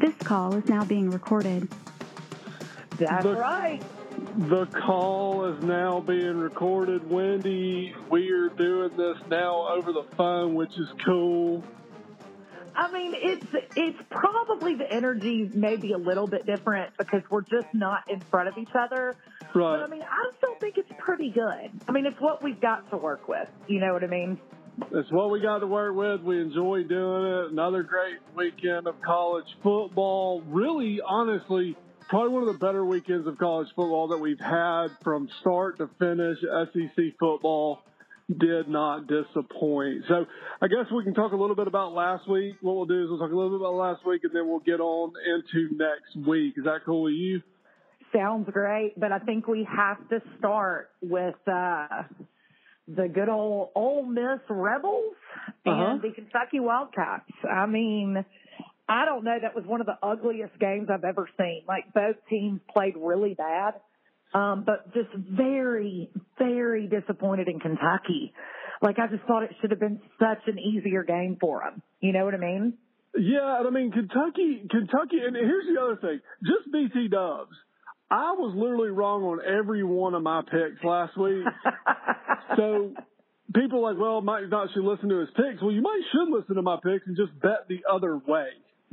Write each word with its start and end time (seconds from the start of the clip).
This 0.00 0.14
call 0.24 0.54
is 0.54 0.66
now 0.66 0.82
being 0.82 1.10
recorded. 1.10 1.68
That's 2.96 3.22
The- 3.22 3.36
right. 3.36 3.82
The 4.48 4.64
call 4.64 5.44
is 5.44 5.62
now 5.62 6.00
being 6.00 6.38
recorded. 6.38 7.10
Wendy, 7.10 7.94
we 8.08 8.30
are 8.30 8.48
doing 8.48 8.96
this 8.96 9.18
now 9.28 9.68
over 9.68 9.92
the 9.92 10.04
phone, 10.16 10.54
which 10.54 10.78
is 10.78 10.88
cool. 11.04 11.62
I 12.74 12.90
mean, 12.90 13.12
it's 13.14 13.46
it's 13.76 13.98
probably 14.08 14.74
the 14.74 14.90
energy 14.90 15.50
maybe 15.52 15.92
a 15.92 15.98
little 15.98 16.26
bit 16.26 16.46
different 16.46 16.96
because 16.96 17.22
we're 17.28 17.42
just 17.42 17.66
not 17.74 18.08
in 18.08 18.20
front 18.20 18.48
of 18.48 18.56
each 18.56 18.74
other. 18.74 19.16
But 19.52 19.82
I 19.82 19.86
mean, 19.86 20.02
I 20.02 20.30
still 20.38 20.54
think 20.54 20.78
it's 20.78 20.92
pretty 20.98 21.30
good. 21.30 21.70
I 21.88 21.92
mean, 21.92 22.06
it's 22.06 22.20
what 22.20 22.42
we've 22.42 22.60
got 22.60 22.88
to 22.90 22.96
work 22.96 23.28
with. 23.28 23.48
You 23.66 23.80
know 23.80 23.92
what 23.92 24.02
I 24.02 24.06
mean? 24.06 24.40
It's 24.92 25.10
what 25.12 25.30
we 25.30 25.40
got 25.40 25.58
to 25.58 25.66
work 25.66 25.94
with. 25.94 26.20
We 26.22 26.40
enjoy 26.40 26.84
doing 26.84 27.26
it. 27.26 27.52
Another 27.52 27.82
great 27.82 28.18
weekend 28.36 28.86
of 28.86 29.00
college 29.02 29.46
football. 29.62 30.42
Really, 30.46 31.00
honestly, 31.06 31.76
probably 32.08 32.30
one 32.30 32.42
of 32.42 32.52
the 32.52 32.58
better 32.58 32.84
weekends 32.84 33.26
of 33.26 33.38
college 33.38 33.68
football 33.76 34.08
that 34.08 34.18
we've 34.18 34.40
had 34.40 34.88
from 35.04 35.28
start 35.40 35.78
to 35.78 35.88
finish. 35.98 36.38
SEC 36.40 37.04
football 37.18 37.82
did 38.38 38.68
not 38.68 39.06
disappoint. 39.06 40.04
So 40.08 40.26
I 40.60 40.68
guess 40.68 40.90
we 40.94 41.04
can 41.04 41.14
talk 41.14 41.32
a 41.32 41.36
little 41.36 41.56
bit 41.56 41.66
about 41.66 41.92
last 41.92 42.28
week. 42.28 42.56
What 42.60 42.76
we'll 42.76 42.86
do 42.86 43.04
is 43.04 43.10
we'll 43.10 43.18
talk 43.18 43.32
a 43.32 43.36
little 43.36 43.50
bit 43.50 43.60
about 43.60 43.74
last 43.74 44.06
week 44.06 44.22
and 44.24 44.34
then 44.34 44.48
we'll 44.48 44.60
get 44.60 44.80
on 44.80 45.12
into 45.26 45.76
next 45.76 46.28
week. 46.28 46.54
Is 46.56 46.64
that 46.64 46.80
cool 46.84 47.02
with 47.02 47.14
you? 47.14 47.42
Sounds 48.12 48.48
great, 48.50 48.98
but 48.98 49.12
I 49.12 49.20
think 49.20 49.46
we 49.46 49.66
have 49.70 50.08
to 50.08 50.20
start 50.38 50.90
with 51.00 51.36
uh, 51.46 51.86
the 52.96 53.08
good 53.08 53.28
old 53.28 53.70
Ole 53.74 54.04
Miss 54.04 54.40
Rebels 54.48 55.14
Uh-huh. 55.66 55.70
and 55.92 56.02
the 56.02 56.10
Kentucky 56.12 56.60
Wildcats. 56.60 57.30
I 57.48 57.66
mean, 57.66 58.24
I 58.88 59.04
don't 59.04 59.24
know. 59.24 59.36
That 59.40 59.54
was 59.54 59.64
one 59.66 59.80
of 59.80 59.86
the 59.86 59.98
ugliest 60.02 60.58
games 60.58 60.88
I've 60.92 61.04
ever 61.04 61.28
seen. 61.38 61.62
Like 61.68 61.92
both 61.94 62.16
teams 62.28 62.60
played 62.72 62.94
really 62.96 63.34
bad, 63.34 63.74
um, 64.34 64.64
but 64.66 64.92
just 64.92 65.10
very, 65.14 66.10
very 66.38 66.86
disappointed 66.88 67.48
in 67.48 67.60
Kentucky. 67.60 68.32
Like 68.82 68.98
I 68.98 69.06
just 69.08 69.22
thought 69.24 69.42
it 69.42 69.50
should 69.60 69.70
have 69.70 69.80
been 69.80 70.00
such 70.18 70.42
an 70.46 70.58
easier 70.58 71.02
game 71.04 71.36
for 71.40 71.60
them. 71.64 71.82
You 72.00 72.12
know 72.12 72.24
what 72.24 72.34
I 72.34 72.38
mean? 72.38 72.74
Yeah, 73.16 73.58
and 73.58 73.66
I 73.66 73.70
mean 73.70 73.90
Kentucky, 73.92 74.66
Kentucky, 74.70 75.18
and 75.26 75.34
here's 75.36 75.66
the 75.72 75.80
other 75.80 75.96
thing: 75.96 76.20
just 76.42 76.72
BT 76.72 77.08
Dubs. 77.08 77.50
I 78.10 78.32
was 78.32 78.54
literally 78.56 78.90
wrong 78.90 79.22
on 79.22 79.40
every 79.44 79.84
one 79.84 80.14
of 80.14 80.22
my 80.22 80.42
picks 80.42 80.82
last 80.82 81.16
week. 81.16 81.44
so 82.56 82.92
people 83.54 83.84
are 83.86 83.92
like, 83.92 84.00
well, 84.00 84.20
might 84.20 84.48
not 84.48 84.68
should 84.74 84.84
listen 84.84 85.08
to 85.10 85.20
his 85.20 85.28
picks. 85.36 85.62
Well, 85.62 85.72
you 85.72 85.82
might 85.82 86.00
should 86.12 86.28
listen 86.28 86.56
to 86.56 86.62
my 86.62 86.76
picks 86.82 87.06
and 87.06 87.16
just 87.16 87.38
bet 87.40 87.68
the 87.68 87.82
other 87.90 88.16
way 88.16 88.48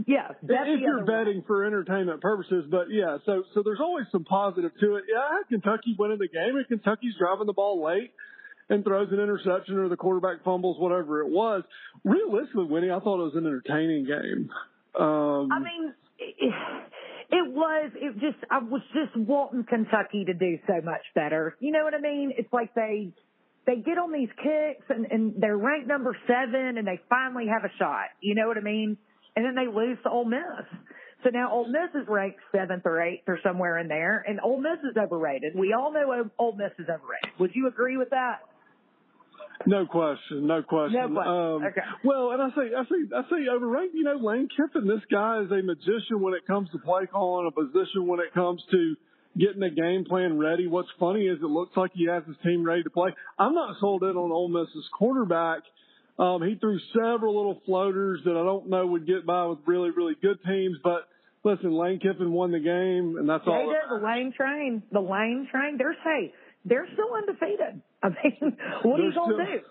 yeah, 0.06 0.30
if 0.30 0.38
the 0.44 0.54
you're 0.80 1.02
other 1.02 1.12
way. 1.12 1.26
betting 1.26 1.44
for 1.48 1.66
entertainment 1.66 2.22
purposes. 2.22 2.66
But 2.70 2.88
yeah, 2.92 3.18
so 3.26 3.44
so 3.54 3.64
there's 3.64 3.80
always 3.82 4.06
some 4.12 4.26
positive 4.26 4.72
to 4.80 4.96
it. 4.96 5.06
Yeah, 5.12 5.20
I 5.20 5.38
had 5.38 5.50
Kentucky 5.50 5.96
winning 5.98 6.20
the 6.20 6.28
game, 6.28 6.56
and 6.56 6.68
Kentucky's 6.68 7.16
driving 7.18 7.48
the 7.48 7.54
ball 7.54 7.84
late 7.84 8.12
and 8.70 8.84
throws 8.84 9.08
an 9.12 9.20
interception 9.20 9.78
or 9.78 9.90
the 9.90 9.96
quarterback 9.96 10.44
fumbles, 10.44 10.78
whatever 10.80 11.22
it 11.22 11.30
was. 11.30 11.64
Realistically, 12.04 12.66
Winnie, 12.66 12.92
I 12.92 13.00
thought 13.00 13.20
it 13.20 13.34
was 13.34 13.36
an 13.36 13.48
entertaining 13.48 14.06
game. 14.06 14.50
Um, 15.00 15.50
I 15.52 15.60
mean, 15.60 15.94
it, 16.20 16.54
it 17.30 17.52
was, 17.52 17.92
it 17.96 18.14
just, 18.20 18.38
I 18.50 18.60
was 18.60 18.82
just 18.94 19.16
wanting 19.18 19.66
Kentucky 19.68 20.26
to 20.26 20.34
do 20.34 20.58
so 20.66 20.82
much 20.84 21.02
better. 21.14 21.56
You 21.60 21.72
know 21.72 21.84
what 21.84 21.94
I 21.94 22.00
mean? 22.00 22.32
It's 22.38 22.52
like 22.54 22.74
they, 22.74 23.12
they 23.66 23.76
get 23.76 23.98
on 23.98 24.14
these 24.14 24.30
kicks 24.38 24.86
and, 24.90 25.06
and 25.12 25.34
they're 25.38 25.58
ranked 25.58 25.88
number 25.88 26.16
seven 26.26 26.78
and 26.78 26.88
they 26.88 27.02
finally 27.10 27.48
have 27.48 27.66
a 27.66 27.74
shot. 27.78 28.16
You 28.22 28.36
know 28.36 28.48
what 28.48 28.58
I 28.58 28.62
mean? 28.62 28.98
And 29.36 29.46
then 29.46 29.56
they 29.56 29.68
lose 29.70 29.98
to 30.04 30.10
Ole 30.10 30.26
Miss. 30.26 30.66
So 31.24 31.30
now 31.30 31.52
Ole 31.52 31.68
Miss 31.68 32.02
is 32.02 32.08
ranked 32.08 32.40
seventh 32.56 32.84
or 32.86 33.02
eighth 33.02 33.24
or 33.28 33.40
somewhere 33.44 33.78
in 33.80 33.90
there 33.90 34.24
and 34.26 34.40
Ole 34.40 34.62
Miss 34.62 34.80
is 34.90 34.96
overrated. 34.96 35.54
We 35.54 35.74
all 35.74 35.92
know 35.92 36.30
Ole 36.40 36.56
Miss 36.56 36.72
is 36.80 36.88
overrated. 36.88 37.38
Would 37.40 37.52
you 37.56 37.68
agree 37.68 37.98
with 37.98 38.12
that? 38.12 38.40
No 39.66 39.86
question, 39.86 40.46
no 40.48 40.62
question. 40.62 41.00
No 41.00 41.10
question. 41.10 41.34
Um, 41.34 41.64
Okay. 41.66 41.82
Well, 42.04 42.32
and 42.32 42.42
I 42.42 42.50
say, 42.50 42.76
I 42.78 42.84
say, 42.84 43.16
I 43.16 43.22
say 43.30 43.50
overrated. 43.50 43.96
You 43.96 44.04
know, 44.04 44.16
Lane 44.16 44.48
Kiffin. 44.56 44.88
This 44.88 45.04
guy 45.12 45.42
is 45.42 45.52
a 45.52 45.62
magician 45.64 46.22
when 46.22 46.34
it 46.34 46.46
comes 46.46 46.70
to 46.72 46.78
play 46.80 47.08
calling, 47.08 47.48
a 47.48 47.52
position 47.52 48.08
when 48.08 48.20
it 48.20 48.34
comes 48.34 48.62
to 48.72 48.96
getting 49.38 49.64
a 49.64 49.70
game 49.70 50.06
plan 50.06 50.38
ready. 50.38 50.68
What's 50.68 50.90
funny 51.00 51.26
is 51.28 51.40
it 51.42 51.46
looks 51.46 51.76
like 51.76 51.92
he 51.94 52.06
has 52.08 52.24
his 52.26 52.36
team 52.44 52.64
ready 52.64 52.84
to 52.84 52.90
play. 52.90 53.10
I'm 53.38 53.54
not 53.54 53.76
sold 53.80 54.04
in 54.04 54.16
on 54.16 54.32
Ole 54.32 54.50
Miss's 54.50 54.88
quarterback. 54.98 55.62
Um, 56.20 56.42
he 56.42 56.56
threw 56.56 56.80
several 56.94 57.36
little 57.36 57.62
floaters 57.66 58.22
that 58.26 58.32
I 58.32 58.44
don't 58.44 58.70
know 58.70 58.88
would 58.88 59.06
get 59.06 59.26
by 59.26 59.46
with 59.46 59.60
really, 59.68 59.92
really 59.92 60.16
good 60.22 60.40
teams. 60.44 60.78
But 60.84 61.08
listen, 61.44 61.72
Lane 61.72 62.00
Kiffin 62.00 62.32
won 62.32 62.52
the 62.52 62.60
game, 62.60 63.18
and 63.20 63.30
that's 63.30 63.46
They 63.46 63.52
all. 63.52 63.68
They 63.68 63.74
did 63.74 64.02
the 64.02 64.06
Lane 64.06 64.34
train. 64.36 64.84
The 64.92 65.00
Lane 65.00 65.48
train. 65.52 65.78
They're 65.78 65.94
hey, 66.04 66.34
they're 66.66 66.88
still 66.94 67.14
undefeated. 67.14 67.82
I 68.04 68.10
mean, 68.10 68.58
what 68.84 69.00
are 69.00 69.04
you 69.04 69.14
gonna 69.14 69.34
still- 69.34 69.46
do? 69.46 69.62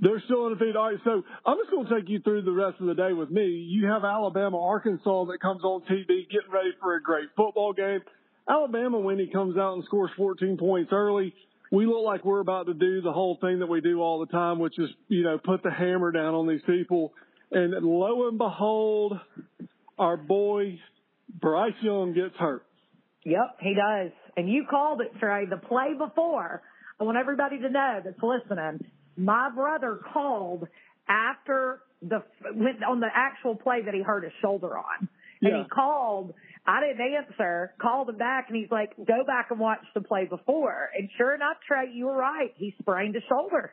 They're 0.00 0.20
still 0.26 0.46
undefeated. 0.46 0.76
All 0.76 0.90
right, 0.90 0.98
so 1.04 1.22
I'm 1.44 1.58
just 1.58 1.70
going 1.70 1.86
to 1.86 1.94
take 1.94 2.08
you 2.08 2.20
through 2.20 2.42
the 2.42 2.52
rest 2.52 2.80
of 2.80 2.86
the 2.86 2.94
day 2.94 3.12
with 3.12 3.30
me. 3.30 3.46
You 3.46 3.86
have 3.86 4.04
Alabama, 4.04 4.62
Arkansas 4.64 5.24
that 5.24 5.40
comes 5.40 5.64
on 5.64 5.82
TV 5.82 6.24
getting 6.30 6.50
ready 6.52 6.70
for 6.80 6.94
a 6.94 7.02
great 7.02 7.28
football 7.36 7.72
game. 7.72 8.00
Alabama, 8.48 8.98
when 8.98 9.18
he 9.18 9.26
comes 9.26 9.58
out 9.58 9.74
and 9.74 9.84
scores 9.84 10.10
14 10.16 10.56
points 10.56 10.92
early, 10.92 11.34
we 11.70 11.84
look 11.84 12.04
like 12.04 12.24
we're 12.24 12.40
about 12.40 12.66
to 12.66 12.74
do 12.74 13.02
the 13.02 13.12
whole 13.12 13.36
thing 13.40 13.58
that 13.58 13.66
we 13.66 13.80
do 13.80 14.00
all 14.00 14.20
the 14.20 14.32
time, 14.32 14.58
which 14.58 14.78
is, 14.78 14.88
you 15.08 15.24
know, 15.24 15.36
put 15.36 15.62
the 15.62 15.70
hammer 15.70 16.12
down 16.12 16.34
on 16.34 16.46
these 16.48 16.62
people. 16.64 17.12
And 17.50 17.72
lo 17.84 18.28
and 18.28 18.38
behold, 18.38 19.18
our 19.98 20.16
boy 20.16 20.78
Bryce 21.40 21.74
Young 21.82 22.14
gets 22.14 22.36
hurt. 22.36 22.64
Yep, 23.24 23.56
he 23.60 23.74
does. 23.74 24.12
And 24.36 24.48
you 24.48 24.64
called 24.70 25.00
it, 25.00 25.12
Trey. 25.18 25.46
The 25.46 25.56
play 25.56 25.94
before. 25.98 26.62
I 27.00 27.04
want 27.04 27.16
everybody 27.16 27.58
to 27.60 27.68
know 27.70 28.00
that's 28.04 28.22
listening. 28.22 28.84
My 29.16 29.50
brother 29.54 30.00
called 30.12 30.66
after 31.08 31.80
the 32.02 32.22
went 32.54 32.82
on 32.84 33.00
the 33.00 33.08
actual 33.12 33.56
play 33.56 33.82
that 33.84 33.94
he 33.94 34.02
hurt 34.02 34.24
his 34.24 34.32
shoulder 34.40 34.76
on, 34.76 35.08
and 35.42 35.50
Yeah. 35.52 35.62
he 35.62 35.68
called. 35.68 36.34
I 36.66 36.80
didn't 36.80 37.00
answer. 37.00 37.74
Called 37.80 38.10
him 38.10 38.16
back, 38.18 38.48
and 38.48 38.56
he's 38.56 38.70
like, 38.70 38.94
"Go 38.96 39.24
back 39.24 39.50
and 39.50 39.58
watch 39.58 39.84
the 39.94 40.02
play 40.02 40.26
before." 40.26 40.90
And 40.96 41.10
sure 41.16 41.34
enough, 41.34 41.56
Trey, 41.66 41.90
you 41.90 42.06
were 42.06 42.16
right. 42.16 42.52
He 42.56 42.74
sprained 42.80 43.14
his 43.14 43.24
shoulder. 43.24 43.72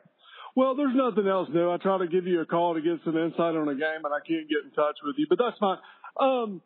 Well, 0.54 0.74
there's 0.74 0.94
nothing 0.94 1.28
else 1.28 1.50
new. 1.50 1.70
I 1.70 1.76
try 1.76 1.98
to 1.98 2.06
give 2.06 2.26
you 2.26 2.40
a 2.40 2.46
call 2.46 2.74
to 2.74 2.80
get 2.80 3.02
some 3.04 3.16
insight 3.16 3.54
on 3.54 3.68
a 3.68 3.74
game, 3.74 4.04
and 4.04 4.14
I 4.14 4.20
can't 4.26 4.48
get 4.48 4.64
in 4.64 4.70
touch 4.70 4.96
with 5.04 5.16
you, 5.18 5.26
but 5.28 5.38
that's 5.38 5.58
fine. 5.58 5.78
Um, 6.18 6.62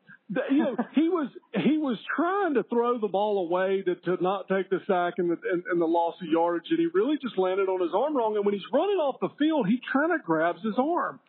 you 0.51 0.63
know, 0.63 0.77
he 0.95 1.09
was 1.09 1.29
he 1.55 1.79
was 1.79 1.99
trying 2.15 2.55
to 2.55 2.63
throw 2.65 2.99
the 2.99 3.09
ball 3.09 3.47
away 3.47 3.83
to, 3.83 3.95
to 3.97 4.23
not 4.23 4.47
take 4.49 4.71
the 4.71 4.79
sack 4.87 5.15
and 5.19 5.31
the 5.31 5.37
and, 5.51 5.63
and 5.71 5.81
the 5.81 5.87
loss 5.87 6.15
of 6.23 6.29
yardage, 6.29 6.67
and 6.71 6.79
he 6.79 6.87
really 6.95 7.17
just 7.21 7.37
landed 7.37 7.69
on 7.69 7.81
his 7.81 7.91
arm 7.95 8.17
wrong. 8.17 8.37
And 8.37 8.45
when 8.45 8.55
he's 8.55 8.67
running 8.73 8.97
off 8.97 9.17
the 9.21 9.31
field, 9.39 9.67
he 9.67 9.81
kind 9.93 10.13
of 10.13 10.25
grabs 10.25 10.63
his 10.63 10.75
arm. 10.79 11.21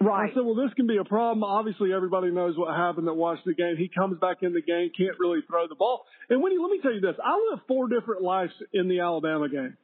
Right. 0.00 0.30
I 0.30 0.34
said, 0.34 0.44
well, 0.44 0.54
this 0.54 0.72
can 0.74 0.86
be 0.86 0.96
a 0.96 1.04
problem. 1.04 1.42
Obviously, 1.42 1.92
everybody 1.92 2.30
knows 2.30 2.56
what 2.56 2.74
happened 2.76 3.08
that 3.08 3.14
watched 3.14 3.44
the 3.44 3.54
game. 3.54 3.76
He 3.76 3.88
comes 3.88 4.16
back 4.20 4.38
in 4.42 4.52
the 4.52 4.62
game, 4.62 4.92
can't 4.96 5.18
really 5.18 5.40
throw 5.48 5.66
the 5.66 5.74
ball. 5.74 6.04
And 6.30 6.40
Winnie, 6.40 6.58
let 6.60 6.70
me 6.70 6.78
tell 6.80 6.92
you 6.92 7.00
this: 7.00 7.16
I 7.22 7.34
lived 7.50 7.62
four 7.66 7.88
different 7.88 8.22
lives 8.22 8.52
in 8.72 8.88
the 8.88 9.00
Alabama 9.00 9.48
game. 9.48 9.76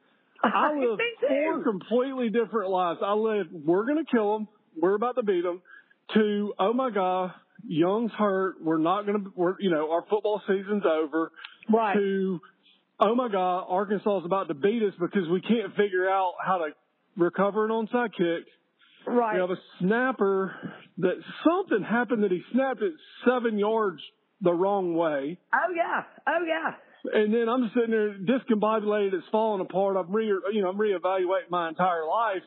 I 0.43 0.73
lived 0.79 1.01
four 1.27 1.63
completely 1.63 2.29
different 2.29 2.69
lives. 2.71 2.99
I 3.03 3.13
lived, 3.13 3.49
we're 3.53 3.85
going 3.85 4.03
to 4.03 4.09
kill 4.09 4.35
him. 4.35 4.47
We're 4.79 4.95
about 4.95 5.15
to 5.15 5.23
beat 5.23 5.43
him. 5.43 5.61
To, 6.13 6.53
oh 6.59 6.73
my 6.73 6.91
God, 6.91 7.31
Young's 7.67 8.11
hurt. 8.17 8.55
We're 8.61 8.77
not 8.77 9.05
going 9.05 9.23
to, 9.23 9.33
we're, 9.35 9.55
you 9.59 9.71
know, 9.71 9.91
our 9.91 10.03
football 10.09 10.41
season's 10.47 10.83
over. 10.85 11.31
Right. 11.71 11.93
To, 11.95 12.39
oh 12.99 13.15
my 13.15 13.29
God, 13.29 13.65
Arkansas 13.69 14.19
is 14.19 14.25
about 14.25 14.47
to 14.49 14.53
beat 14.53 14.83
us 14.83 14.93
because 14.99 15.27
we 15.31 15.41
can't 15.41 15.75
figure 15.75 16.09
out 16.09 16.33
how 16.45 16.59
to 16.59 16.69
recover 17.17 17.65
an 17.65 17.71
onside 17.71 18.11
kick. 18.11 18.45
Right. 19.07 19.35
We 19.35 19.41
have 19.41 19.51
a 19.51 19.61
snapper 19.79 20.55
that 20.97 21.15
something 21.43 21.83
happened 21.83 22.23
that 22.23 22.31
he 22.31 22.41
snapped 22.51 22.81
it 22.81 22.93
seven 23.27 23.57
yards 23.57 24.01
the 24.41 24.51
wrong 24.51 24.95
way. 24.95 25.37
Oh 25.53 25.73
yeah. 25.75 26.03
Oh 26.27 26.45
yeah. 26.45 26.71
And 27.13 27.33
then 27.33 27.47
I'm 27.47 27.71
sitting 27.75 27.91
there 27.91 28.15
discombobulated. 28.15 29.13
It's 29.13 29.27
falling 29.31 29.61
apart. 29.61 29.95
I'm 29.95 30.11
re, 30.11 30.25
you 30.25 30.61
know, 30.61 30.69
I'm 30.69 30.77
reevaluating 30.77 31.51
my 31.51 31.69
entire 31.69 32.05
life. 32.05 32.41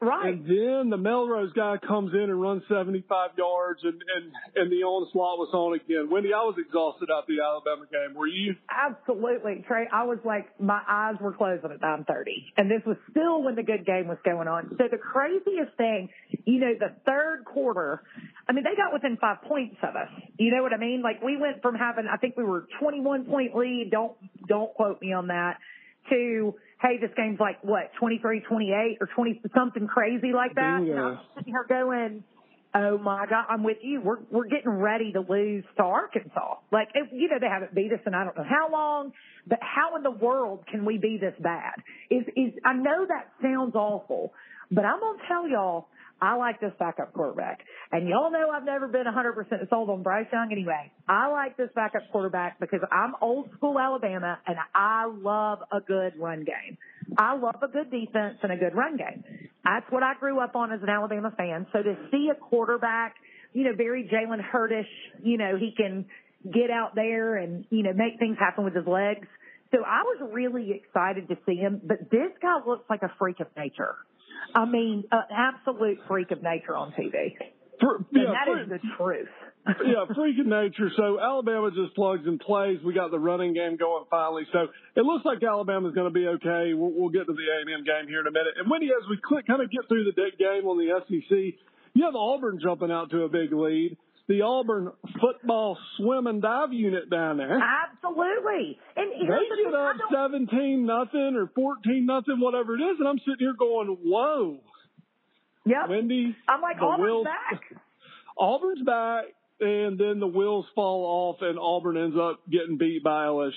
Right. 0.00 0.32
And 0.32 0.46
then 0.46 0.88
the 0.88 0.96
Milroe 0.96 1.50
guy 1.54 1.76
comes 1.86 2.14
in 2.14 2.20
and 2.20 2.40
runs 2.40 2.62
75 2.70 3.30
yards, 3.36 3.80
and 3.84 4.00
and 4.16 4.32
and 4.56 4.72
the 4.72 4.82
onslaught 4.82 5.38
was 5.38 5.50
on 5.52 5.74
again. 5.76 6.08
Wendy, 6.10 6.32
I 6.32 6.40
was 6.40 6.56
exhausted 6.56 7.10
out 7.12 7.26
the 7.26 7.44
Alabama 7.44 7.84
game. 7.84 8.16
Were 8.16 8.26
you? 8.26 8.56
Absolutely, 8.72 9.62
Trey. 9.68 9.88
I 9.92 10.04
was 10.04 10.16
like, 10.24 10.58
my 10.58 10.80
eyes 10.88 11.16
were 11.20 11.34
closing 11.34 11.70
at 11.70 11.82
9:30, 11.82 12.32
and 12.56 12.70
this 12.70 12.80
was 12.86 12.96
still 13.10 13.42
when 13.42 13.56
the 13.56 13.62
good 13.62 13.84
game 13.84 14.08
was 14.08 14.16
going 14.24 14.48
on. 14.48 14.74
So 14.78 14.88
the 14.90 14.96
craziest 14.96 15.76
thing, 15.76 16.08
you 16.46 16.60
know, 16.60 16.72
the 16.80 16.96
third 17.04 17.44
quarter. 17.44 18.02
I 18.48 18.52
mean, 18.52 18.64
they 18.64 18.74
got 18.76 18.94
within 18.94 19.18
five 19.20 19.42
points 19.42 19.76
of 19.82 19.96
us. 19.96 20.08
You 20.38 20.50
know 20.50 20.62
what 20.62 20.72
I 20.72 20.78
mean? 20.78 21.02
Like 21.02 21.22
we 21.22 21.36
went 21.36 21.60
from 21.60 21.74
having, 21.74 22.06
I 22.10 22.16
think 22.16 22.38
we 22.38 22.44
were 22.44 22.66
21 22.80 23.26
point 23.26 23.54
lead. 23.54 23.90
Don't 23.92 24.16
don't 24.48 24.72
quote 24.72 25.02
me 25.02 25.12
on 25.12 25.26
that. 25.26 25.58
To 26.08 26.54
hey, 26.82 26.96
this 27.00 27.10
game's 27.16 27.40
like 27.40 27.62
what 27.62 27.90
23, 27.98 28.40
28, 28.40 28.98
or 29.00 29.08
20 29.14 29.42
something 29.54 29.86
crazy 29.86 30.32
like 30.34 30.54
that. 30.54 30.78
And 30.78 30.86
Bingo. 30.86 31.06
I'm 31.06 31.18
sitting 31.36 31.52
here 31.52 31.66
going, 31.68 32.24
Oh 32.72 32.98
my 32.98 33.26
God, 33.28 33.46
I'm 33.48 33.64
with 33.64 33.78
you. 33.82 34.00
We're 34.00 34.18
we're 34.30 34.46
getting 34.46 34.70
ready 34.70 35.12
to 35.12 35.20
lose 35.20 35.64
to 35.76 35.82
Arkansas. 35.82 36.56
Like 36.70 36.88
you 37.10 37.28
know 37.28 37.38
they 37.40 37.48
haven't 37.48 37.74
beat 37.74 37.92
us 37.92 37.98
in 38.06 38.14
I 38.14 38.24
don't 38.24 38.36
know 38.36 38.44
how 38.48 38.70
long, 38.70 39.12
but 39.46 39.58
how 39.60 39.96
in 39.96 40.04
the 40.04 40.10
world 40.12 40.64
can 40.70 40.84
we 40.84 40.96
be 40.96 41.18
this 41.20 41.34
bad? 41.40 41.74
Is 42.10 42.22
is 42.36 42.52
I 42.64 42.74
know 42.74 43.06
that 43.08 43.32
sounds 43.42 43.74
awful, 43.74 44.32
but 44.70 44.84
I'm 44.84 45.00
gonna 45.00 45.18
tell 45.26 45.48
y'all 45.48 45.88
I 46.22 46.36
like 46.36 46.60
this 46.60 46.72
backup 46.78 47.12
quarterback. 47.12 47.60
And 47.92 48.08
y'all 48.08 48.30
know 48.30 48.50
I've 48.50 48.64
never 48.64 48.88
been 48.88 49.04
100% 49.04 49.70
sold 49.70 49.90
on 49.90 50.02
Bryce 50.02 50.26
Young 50.32 50.48
anyway. 50.52 50.92
I 51.08 51.28
like 51.28 51.56
this 51.56 51.70
backup 51.74 52.02
quarterback 52.12 52.60
because 52.60 52.80
I'm 52.92 53.14
old 53.22 53.50
school 53.56 53.78
Alabama 53.78 54.38
and 54.46 54.56
I 54.74 55.06
love 55.06 55.60
a 55.72 55.80
good 55.80 56.12
run 56.18 56.44
game. 56.44 56.76
I 57.16 57.36
love 57.36 57.56
a 57.62 57.68
good 57.68 57.90
defense 57.90 58.38
and 58.42 58.52
a 58.52 58.56
good 58.56 58.74
run 58.74 58.96
game. 58.96 59.24
That's 59.64 59.86
what 59.90 60.02
I 60.02 60.14
grew 60.18 60.40
up 60.40 60.54
on 60.56 60.72
as 60.72 60.82
an 60.82 60.88
Alabama 60.88 61.32
fan. 61.36 61.66
So 61.72 61.82
to 61.82 61.96
see 62.10 62.30
a 62.30 62.34
quarterback, 62.34 63.16
you 63.52 63.64
know, 63.64 63.74
very 63.76 64.08
Jalen 64.12 64.40
Hurtish, 64.42 64.88
you 65.22 65.38
know, 65.38 65.56
he 65.58 65.72
can 65.76 66.06
get 66.44 66.70
out 66.70 66.94
there 66.94 67.36
and, 67.36 67.64
you 67.70 67.82
know, 67.82 67.92
make 67.94 68.18
things 68.18 68.36
happen 68.38 68.64
with 68.64 68.74
his 68.74 68.86
legs. 68.86 69.26
So 69.72 69.78
I 69.86 70.02
was 70.02 70.30
really 70.32 70.72
excited 70.72 71.28
to 71.28 71.36
see 71.46 71.56
him, 71.56 71.80
but 71.84 72.10
this 72.10 72.32
guy 72.42 72.58
looks 72.66 72.84
like 72.90 73.02
a 73.02 73.12
freak 73.18 73.40
of 73.40 73.46
nature. 73.56 73.96
I 74.54 74.64
mean, 74.64 75.04
an 75.10 75.22
absolute 75.30 75.98
freak 76.08 76.30
of 76.30 76.42
nature 76.42 76.76
on 76.76 76.92
TV. 76.92 77.36
For, 77.80 78.04
yeah, 78.12 78.22
and 78.22 78.34
that 78.34 78.48
is 78.62 78.68
the 78.68 78.78
truth. 78.96 79.28
yeah, 79.66 80.04
freak 80.14 80.38
of 80.40 80.46
nature. 80.46 80.90
So 80.96 81.20
Alabama 81.20 81.70
just 81.70 81.94
plugs 81.94 82.24
and 82.26 82.40
plays. 82.40 82.78
We 82.84 82.94
got 82.94 83.10
the 83.10 83.18
running 83.18 83.54
game 83.54 83.76
going 83.76 84.04
finally. 84.10 84.44
So 84.52 84.68
it 84.96 85.04
looks 85.04 85.24
like 85.24 85.42
Alabama's 85.42 85.94
going 85.94 86.08
to 86.08 86.14
be 86.14 86.26
okay. 86.26 86.72
We'll, 86.72 86.92
we'll 86.92 87.10
get 87.10 87.26
to 87.26 87.32
the 87.32 87.44
A&M 87.44 87.84
game 87.84 88.08
here 88.08 88.20
in 88.20 88.26
a 88.26 88.32
minute. 88.32 88.54
And 88.56 88.70
Wendy, 88.70 88.88
as 88.88 89.08
we 89.08 89.18
click, 89.22 89.46
kind 89.46 89.62
of 89.62 89.70
get 89.70 89.86
through 89.88 90.04
the 90.04 90.16
big 90.16 90.38
game 90.38 90.64
on 90.64 90.78
the 90.80 90.88
SEC, 91.04 91.60
you 91.92 92.04
have 92.04 92.14
Auburn 92.14 92.58
jumping 92.62 92.90
out 92.90 93.10
to 93.10 93.24
a 93.24 93.28
big 93.28 93.52
lead 93.52 93.96
the 94.30 94.42
Auburn 94.42 94.92
football 95.20 95.76
swim 95.96 96.28
and 96.28 96.40
dive 96.40 96.72
unit 96.72 97.10
down 97.10 97.38
there. 97.38 97.58
Absolutely. 97.58 98.78
And 98.96 99.10
they 99.10 99.26
get 99.26 99.74
up 99.74 99.96
seventeen 100.12 100.86
nothing 100.86 101.34
or 101.36 101.50
fourteen 101.52 102.06
nothing, 102.06 102.38
whatever 102.38 102.76
it 102.76 102.80
is, 102.80 102.96
and 103.00 103.08
I'm 103.08 103.18
sitting 103.18 103.40
here 103.40 103.54
going, 103.58 103.88
"Whoa." 103.88 104.60
Yep. 105.66 105.88
Wendy. 105.88 106.36
I'm 106.48 106.62
like 106.62 106.76
Auburn's 106.80 107.02
wheels, 107.02 107.26
back. 107.26 107.60
Auburn's 108.38 108.86
back, 108.86 109.24
and 109.58 109.98
then 109.98 110.20
the 110.20 110.28
wheels 110.28 110.64
fall 110.76 111.04
off, 111.04 111.42
and 111.42 111.58
Auburn 111.58 111.96
ends 111.96 112.16
up 112.16 112.40
getting 112.48 112.78
beat 112.78 113.02
by 113.02 113.24
LSU. 113.24 113.50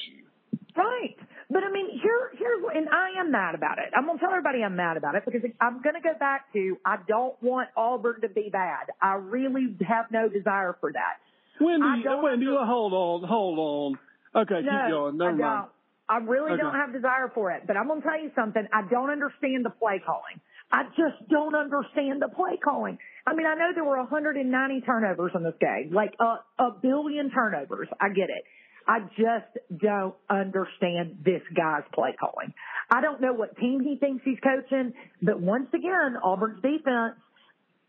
Right. 0.75 1.15
But 1.53 1.63
I 1.63 1.69
mean, 1.71 1.85
here, 2.01 2.31
here's, 2.33 2.63
and 2.73 2.89
I 2.89 3.21
am 3.21 3.31
mad 3.31 3.53
about 3.53 3.77
it. 3.77 3.94
I'm 3.95 4.07
gonna 4.07 4.17
tell 4.17 4.31
everybody 4.31 4.63
I'm 4.63 4.75
mad 4.75 4.97
about 4.97 5.13
it 5.13 5.23
because 5.23 5.41
I'm 5.61 5.83
gonna 5.83 6.01
go 6.01 6.17
back 6.19 6.51
to 6.53 6.77
I 6.83 6.97
don't 7.07 7.35
want 7.44 7.69
Auburn 7.77 8.21
to 8.21 8.29
be 8.29 8.50
bad. 8.51 8.89
I 9.00 9.21
really 9.21 9.77
have 9.88 10.07
no 10.09 10.27
desire 10.29 10.75
for 10.81 10.91
that. 10.91 11.21
Wendy, 11.61 12.03
Wendy, 12.09 12.47
hold 12.50 12.94
on, 12.94 13.29
hold 13.29 13.59
on. 13.59 14.00
Okay, 14.41 14.65
no, 14.65 14.71
keep 14.71 14.89
going. 14.89 15.17
Never 15.17 15.44
I 15.44 15.55
mind. 15.55 15.67
I 16.09 16.17
really 16.17 16.53
okay. 16.53 16.61
don't 16.61 16.73
have 16.73 16.91
desire 16.91 17.31
for 17.35 17.51
it. 17.51 17.63
But 17.67 17.77
I'm 17.77 17.88
gonna 17.88 18.01
tell 18.01 18.19
you 18.19 18.31
something. 18.35 18.65
I 18.73 18.89
don't 18.89 19.11
understand 19.11 19.63
the 19.63 19.69
play 19.69 20.01
calling. 20.03 20.41
I 20.71 20.85
just 20.97 21.29
don't 21.29 21.53
understand 21.53 22.19
the 22.19 22.29
play 22.33 22.57
calling. 22.57 22.97
I 23.27 23.35
mean, 23.35 23.45
I 23.45 23.53
know 23.53 23.69
there 23.75 23.83
were 23.83 23.97
190 23.97 24.81
turnovers 24.81 25.31
in 25.35 25.44
this 25.44 25.53
game, 25.61 25.94
like 25.94 26.15
a, 26.19 26.41
a 26.57 26.71
billion 26.81 27.29
turnovers. 27.29 27.88
I 28.01 28.09
get 28.09 28.31
it. 28.33 28.44
I 28.88 29.00
just 29.18 29.81
don't 29.81 30.15
understand 30.30 31.19
this 31.24 31.41
guy's 31.56 31.83
play 31.94 32.15
calling. 32.19 32.53
I 32.91 33.01
don't 33.01 33.21
know 33.21 33.33
what 33.33 33.57
team 33.57 33.81
he 33.81 33.97
thinks 33.97 34.24
he's 34.25 34.39
coaching, 34.44 34.94
but 35.21 35.39
once 35.39 35.68
again, 35.74 36.18
Auburn's 36.24 36.62
defense, 36.62 37.15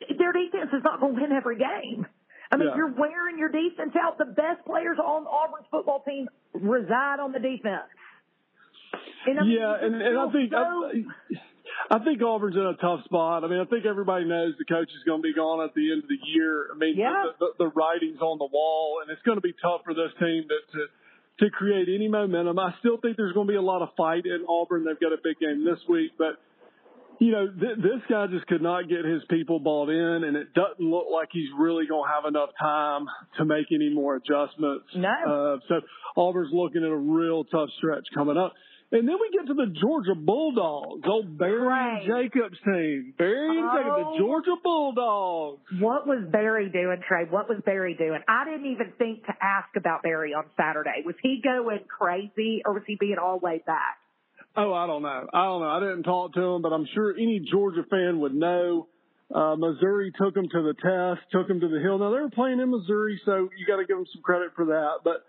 their 0.00 0.32
defense 0.32 0.70
is 0.72 0.82
not 0.84 1.00
going 1.00 1.16
to 1.16 1.22
win 1.22 1.32
every 1.32 1.58
game. 1.58 2.06
I 2.50 2.56
mean, 2.56 2.68
yeah. 2.68 2.76
you're 2.76 2.94
wearing 2.94 3.38
your 3.38 3.48
defense 3.48 3.92
out. 4.00 4.18
The 4.18 4.26
best 4.26 4.64
players 4.66 4.98
on 4.98 5.26
Auburn's 5.26 5.66
football 5.70 6.02
team 6.06 6.28
reside 6.52 7.18
on 7.20 7.32
the 7.32 7.40
defense. 7.40 7.90
And 9.26 9.40
I 9.40 9.42
mean, 9.42 9.58
yeah, 9.58 9.76
and, 9.80 9.94
and 10.00 10.18
I 10.18 10.30
think 10.30 10.50
so, 10.52 10.56
I, 10.56 10.92
I 11.90 11.98
think 11.98 12.22
Auburn's 12.22 12.56
in 12.56 12.66
a 12.66 12.76
tough 12.76 13.04
spot. 13.04 13.44
I 13.44 13.48
mean, 13.48 13.60
I 13.60 13.64
think 13.64 13.84
everybody 13.84 14.24
knows 14.24 14.54
the 14.58 14.64
coach 14.64 14.88
is 14.88 15.02
going 15.04 15.20
to 15.20 15.26
be 15.26 15.34
gone 15.34 15.62
at 15.64 15.74
the 15.74 15.92
end 15.92 16.02
of 16.02 16.08
the 16.08 16.18
year. 16.24 16.68
I 16.72 16.78
mean, 16.78 16.96
yeah. 16.96 17.32
the, 17.38 17.46
the, 17.58 17.66
the 17.66 17.70
writing's 17.74 18.20
on 18.20 18.38
the 18.38 18.48
wall, 18.50 19.00
and 19.02 19.10
it's 19.10 19.22
going 19.22 19.36
to 19.36 19.44
be 19.44 19.54
tough 19.60 19.82
for 19.84 19.94
this 19.94 20.12
team 20.18 20.44
to, 20.48 20.58
to 20.78 20.86
to 21.40 21.50
create 21.50 21.88
any 21.92 22.06
momentum. 22.06 22.58
I 22.58 22.74
still 22.78 22.96
think 22.96 23.16
there's 23.16 23.32
going 23.32 23.48
to 23.48 23.52
be 23.52 23.56
a 23.56 23.62
lot 23.62 23.82
of 23.82 23.88
fight 23.96 24.24
in 24.24 24.44
Auburn. 24.48 24.84
They've 24.84 25.00
got 25.00 25.12
a 25.12 25.18
big 25.22 25.40
game 25.40 25.64
this 25.64 25.80
week, 25.88 26.12
but 26.16 26.38
you 27.18 27.32
know, 27.32 27.46
th- 27.48 27.78
this 27.78 28.02
guy 28.08 28.26
just 28.26 28.46
could 28.46 28.62
not 28.62 28.88
get 28.88 29.04
his 29.04 29.22
people 29.28 29.60
bought 29.60 29.88
in, 29.88 30.24
and 30.24 30.36
it 30.36 30.52
doesn't 30.54 30.84
look 30.84 31.06
like 31.12 31.28
he's 31.32 31.48
really 31.58 31.86
going 31.86 32.08
to 32.08 32.14
have 32.14 32.24
enough 32.26 32.50
time 32.58 33.06
to 33.38 33.44
make 33.44 33.66
any 33.72 33.90
more 33.90 34.16
adjustments. 34.16 34.86
No. 34.94 35.08
Uh, 35.08 35.58
so 35.68 35.80
Auburn's 36.16 36.52
looking 36.52 36.84
at 36.84 36.90
a 36.90 36.96
real 36.96 37.44
tough 37.44 37.68
stretch 37.78 38.06
coming 38.14 38.36
up. 38.36 38.54
And 38.94 39.08
then 39.08 39.16
we 39.20 39.28
get 39.36 39.48
to 39.48 39.54
the 39.54 39.74
Georgia 39.80 40.14
Bulldogs, 40.14 41.02
old 41.04 41.36
Barry 41.36 41.66
right. 41.66 41.98
and 41.98 42.06
Jacobs 42.06 42.56
team. 42.64 43.12
Barry 43.18 43.58
and 43.58 43.66
oh. 43.66 43.74
Jacobs, 43.74 43.96
the 43.98 44.06
oh. 44.06 44.18
Georgia 44.18 44.56
Bulldogs. 44.62 45.62
What 45.80 46.06
was 46.06 46.22
Barry 46.30 46.70
doing, 46.70 47.02
Trey? 47.06 47.24
What 47.28 47.48
was 47.48 47.58
Barry 47.66 47.96
doing? 47.98 48.20
I 48.28 48.44
didn't 48.44 48.70
even 48.70 48.92
think 48.96 49.26
to 49.26 49.32
ask 49.42 49.66
about 49.76 50.04
Barry 50.04 50.32
on 50.32 50.44
Saturday. 50.56 51.02
Was 51.04 51.16
he 51.24 51.42
going 51.42 51.80
crazy 51.90 52.62
or 52.64 52.72
was 52.74 52.84
he 52.86 52.94
being 52.94 53.16
all 53.20 53.40
laid 53.42 53.64
back? 53.66 53.98
Oh, 54.56 54.72
I 54.72 54.86
don't 54.86 55.02
know. 55.02 55.26
I 55.34 55.42
don't 55.42 55.60
know. 55.60 55.70
I 55.70 55.80
didn't 55.80 56.04
talk 56.04 56.34
to 56.34 56.40
him, 56.40 56.62
but 56.62 56.72
I'm 56.72 56.86
sure 56.94 57.12
any 57.14 57.44
Georgia 57.50 57.82
fan 57.90 58.20
would 58.20 58.34
know. 58.34 58.86
Uh, 59.34 59.56
Missouri 59.56 60.12
took 60.16 60.36
him 60.36 60.48
to 60.48 60.62
the 60.62 60.74
test, 60.74 61.26
took 61.32 61.50
him 61.50 61.58
to 61.58 61.66
the 61.66 61.80
hill. 61.80 61.98
Now 61.98 62.12
they 62.12 62.20
were 62.20 62.30
playing 62.30 62.60
in 62.60 62.70
Missouri, 62.70 63.20
so 63.24 63.48
you 63.58 63.66
got 63.66 63.78
to 63.78 63.86
give 63.86 63.96
them 63.96 64.06
some 64.14 64.22
credit 64.22 64.52
for 64.54 64.66
that. 64.66 64.98
But 65.02 65.24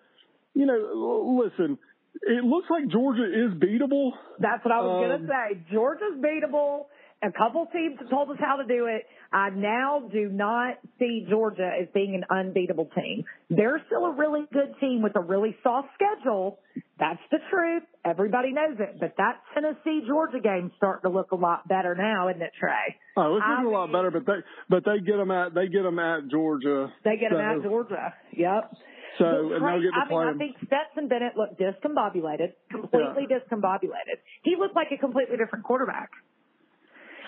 you 0.54 0.68
know, 0.68 1.42
listen, 1.44 1.80
it 2.22 2.44
looks 2.44 2.68
like 2.70 2.88
Georgia 2.90 3.26
is 3.26 3.54
beatable. 3.60 4.12
That's 4.40 4.64
what 4.64 4.72
I 4.72 4.82
was 4.82 5.04
um, 5.04 5.10
going 5.10 5.22
to 5.22 5.28
say. 5.28 5.74
Georgia's 5.74 6.18
beatable. 6.20 6.86
A 7.24 7.32
couple 7.32 7.66
teams 7.74 7.98
have 8.00 8.10
told 8.10 8.30
us 8.30 8.38
how 8.40 8.58
to 8.58 8.68
do 8.68 8.86
it. 8.86 9.06
I 9.32 9.50
now 9.50 10.04
do 10.12 10.30
not 10.30 10.78
see 11.00 11.26
Georgia 11.30 11.72
as 11.82 11.88
being 11.94 12.14
an 12.14 12.24
unbeatable 12.30 12.90
team. 12.96 13.24
They're 13.50 13.82
still 13.88 14.06
a 14.06 14.16
really 14.16 14.42
good 14.54 14.76
team 14.80 15.02
with 15.02 15.16
a 15.16 15.22
really 15.22 15.56
soft 15.64 15.90
schedule. 15.96 16.60
That's 17.00 17.20
the 17.32 17.40
truth. 17.50 17.84
Everybody 18.04 18.54
knows 18.54 18.78
it. 18.80 19.00
But 19.00 19.16
that 19.18 19.42
Tennessee 19.54 20.06
Georgia 20.08 20.40
game's 20.42 20.72
starting 20.78 21.10
to 21.10 21.16
look 21.16 21.32
a 21.32 21.36
lot 21.36 21.68
better 21.68 21.96
now, 21.96 22.30
isn't 22.30 22.42
it, 22.42 22.52
Trey? 22.60 22.96
Oh, 23.18 23.38
it's 23.38 23.46
looking 23.50 23.66
a 23.66 23.70
lot 23.70 23.92
better, 23.92 24.12
but 24.12 24.26
they 24.26 24.40
but 24.70 24.84
they 24.86 25.00
get 25.00 25.18
them 25.18 25.32
at 25.32 25.54
they 25.54 25.68
get 25.68 25.84
them 25.84 26.00
at 26.00 26.28
Georgia. 26.30 26.94
They 27.04 27.18
get 27.18 27.32
so. 27.32 27.38
them 27.38 27.60
at 27.60 27.64
Georgia. 27.64 28.14
Yep. 28.38 28.72
So 29.18 29.54
and 29.54 29.64
they'll 29.64 29.82
get 29.82 29.96
to 29.96 30.02
I 30.02 30.10
mean, 30.10 30.28
I 30.28 30.38
think 30.38 30.56
Stetson 30.66 31.08
Bennett 31.08 31.38
looked 31.38 31.60
discombobulated, 31.60 32.54
completely 32.70 33.28
yeah. 33.30 33.40
discombobulated. 33.40 34.20
He 34.44 34.56
looked 34.60 34.76
like 34.76 34.88
a 34.92 34.98
completely 34.98 35.38
different 35.38 35.64
quarterback. 35.64 36.10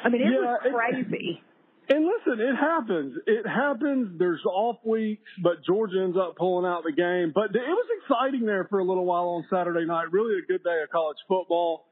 I 0.04 0.10
mean, 0.10 0.22
it 0.22 0.32
yeah, 0.32 0.40
was 0.40 0.60
crazy. 0.74 1.42
It, 1.42 1.96
and 1.96 2.06
listen, 2.06 2.44
it 2.44 2.56
happens. 2.56 3.16
It 3.26 3.48
happens. 3.48 4.20
There's 4.20 4.44
off 4.46 4.78
weeks, 4.86 5.30
but 5.42 5.64
Georgia 5.66 6.04
ends 6.04 6.18
up 6.18 6.36
pulling 6.36 6.66
out 6.66 6.84
the 6.84 6.92
game. 6.92 7.32
But 7.34 7.56
it 7.56 7.64
was 7.64 7.88
exciting 8.04 8.46
there 8.46 8.68
for 8.70 8.80
a 8.80 8.84
little 8.84 9.06
while 9.06 9.40
on 9.40 9.46
Saturday 9.50 9.86
night. 9.86 10.12
Really 10.12 10.40
a 10.40 10.46
good 10.46 10.64
day 10.64 10.82
of 10.84 10.90
college 10.90 11.18
football. 11.28 11.86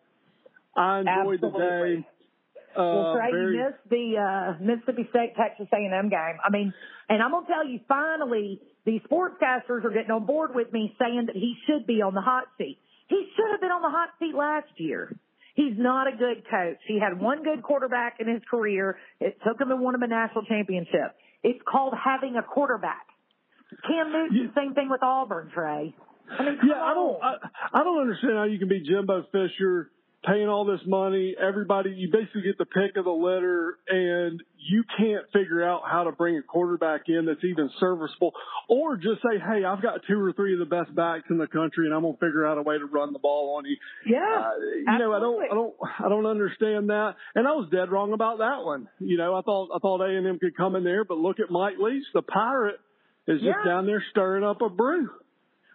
I 0.76 1.00
enjoyed 1.00 1.40
Absolutely. 1.42 1.50
the 1.50 1.58
day. 1.58 2.08
Uh, 2.76 2.84
well, 2.84 3.16
Trey, 3.16 3.32
very... 3.32 3.56
you 3.56 3.64
missed 3.64 3.90
the 3.90 4.06
uh, 4.20 4.64
Mississippi 4.64 5.08
State 5.10 5.34
Texas 5.40 5.68
A&M 5.72 6.10
game. 6.10 6.38
I 6.44 6.52
mean, 6.52 6.74
and 7.08 7.24
I'm 7.24 7.32
gonna 7.32 7.48
tell 7.48 7.66
you, 7.66 7.80
finally, 7.88 8.60
these 8.86 9.02
sportscasters 9.02 9.84
are 9.84 9.90
getting 9.90 10.12
on 10.12 10.26
board 10.26 10.52
with 10.54 10.72
me 10.72 10.96
saying 11.00 11.26
that 11.28 11.36
he 11.36 11.56
should 11.66 11.88
be 11.88 12.02
on 12.02 12.14
the 12.14 12.22
hot 12.22 12.46
seat. 12.58 12.78
He 13.08 13.28
should 13.36 13.52
have 13.52 13.62
been 13.62 13.72
on 13.72 13.82
the 13.82 13.90
hot 13.90 14.10
seat 14.20 14.36
last 14.36 14.70
year. 14.78 15.16
He's 15.56 15.74
not 15.78 16.08
a 16.08 16.12
good 16.12 16.44
coach. 16.50 16.78
He 16.88 17.00
had 17.00 17.20
one 17.20 17.44
good 17.44 17.64
quarterback 17.64 18.18
in 18.20 18.28
his 18.28 18.42
career. 18.50 18.98
It 19.20 19.38
took 19.46 19.60
him 19.60 19.70
to 19.70 19.76
win 19.76 19.96
him 19.96 20.04
a 20.04 20.08
national 20.08 20.44
championship. 20.46 21.16
It's 21.44 21.60
called 21.70 21.94
having 21.94 22.36
a 22.36 22.44
quarterback. 22.44 23.08
Cam 23.88 24.12
Newton, 24.12 24.52
same 24.56 24.74
thing 24.74 24.90
with 24.90 25.02
Auburn, 25.02 25.50
Trey. 25.54 25.96
I 26.30 26.44
mean, 26.44 26.58
yeah, 26.68 26.82
I 26.82 26.94
don't, 26.94 27.24
I, 27.24 27.36
I 27.74 27.84
don't 27.84 28.02
understand 28.02 28.34
how 28.34 28.44
you 28.44 28.60
can 28.60 28.68
be 28.68 28.82
Jimbo 28.82 29.26
Fisher 29.32 29.92
paying 30.26 30.48
all 30.48 30.66
this 30.66 30.82
money. 30.86 31.36
Everybody, 31.40 31.92
you 31.92 32.10
basically 32.12 32.42
get 32.42 32.58
the 32.58 32.66
pick 32.66 32.98
of 32.98 33.06
the 33.06 33.12
litter, 33.12 33.78
and 33.88 34.42
you 34.58 34.84
can't 34.98 35.26
figure 35.32 35.64
out 35.64 35.84
how 35.90 36.04
to 36.06 36.12
bring 36.12 36.38
a 36.38 36.42
quarterback 36.42 37.02
in 37.08 37.26
that's 37.26 37.44
even 37.44 37.70
serviceable, 37.80 38.34
or 38.68 38.98
just 38.98 39.22
say, 39.22 39.38
"Hey, 39.38 39.64
I've 39.64 39.82
got 39.82 40.02
two 40.08 40.20
or 40.20 40.34
three 40.34 40.54
of 40.54 40.60
the 40.60 40.66
best 40.66 40.94
backs 40.96 41.30
in 41.30 41.38
the 41.38 41.48
country, 41.48 41.86
and 41.86 41.96
I'm 41.96 42.02
gonna 42.02 42.18
figure 42.18 42.46
out 42.46 42.58
a 42.58 42.62
way 42.62 42.78
to 42.78 42.86
run 42.86 43.14
the 43.14 43.20
ball 43.20 43.58
on 43.58 43.66
you." 43.66 43.78
Yeah, 44.06 44.20
uh, 44.20 44.60
you 44.60 44.86
absolutely. 44.88 44.98
know, 44.98 45.14
I 45.14 45.20
don't, 45.20 45.44
I 45.44 45.54
don't, 45.54 45.76
I 46.06 46.10
don't 46.10 46.26
understand 46.26 46.90
that, 46.90 47.16
and 47.36 47.48
I 47.48 47.52
was 47.52 47.70
dead 47.72 47.92
wrong 47.92 48.14
about 48.14 48.40
that 48.40 48.64
one. 48.64 48.90
You 49.00 49.18
know, 49.18 49.36
I 49.36 49.42
thought, 49.42 49.70
I 49.76 49.80
thought 49.80 50.02
A 50.02 50.18
and 50.18 50.26
M 50.26 50.40
could 50.40 50.58
come 50.58 50.76
in 50.76 50.84
there, 50.84 51.06
but 51.06 51.18
look 51.18 51.40
at 51.40 51.52
Mike 51.52 51.78
Leach, 51.80 52.06
the 52.14 52.22
pirate, 52.22 52.80
is 53.28 53.42
just 53.42 53.44
yeah. 53.44 53.66
down 53.66 53.86
there 53.86 54.04
stirring 54.12 54.44
up 54.44 54.62
a 54.62 54.70
brew. 54.70 55.10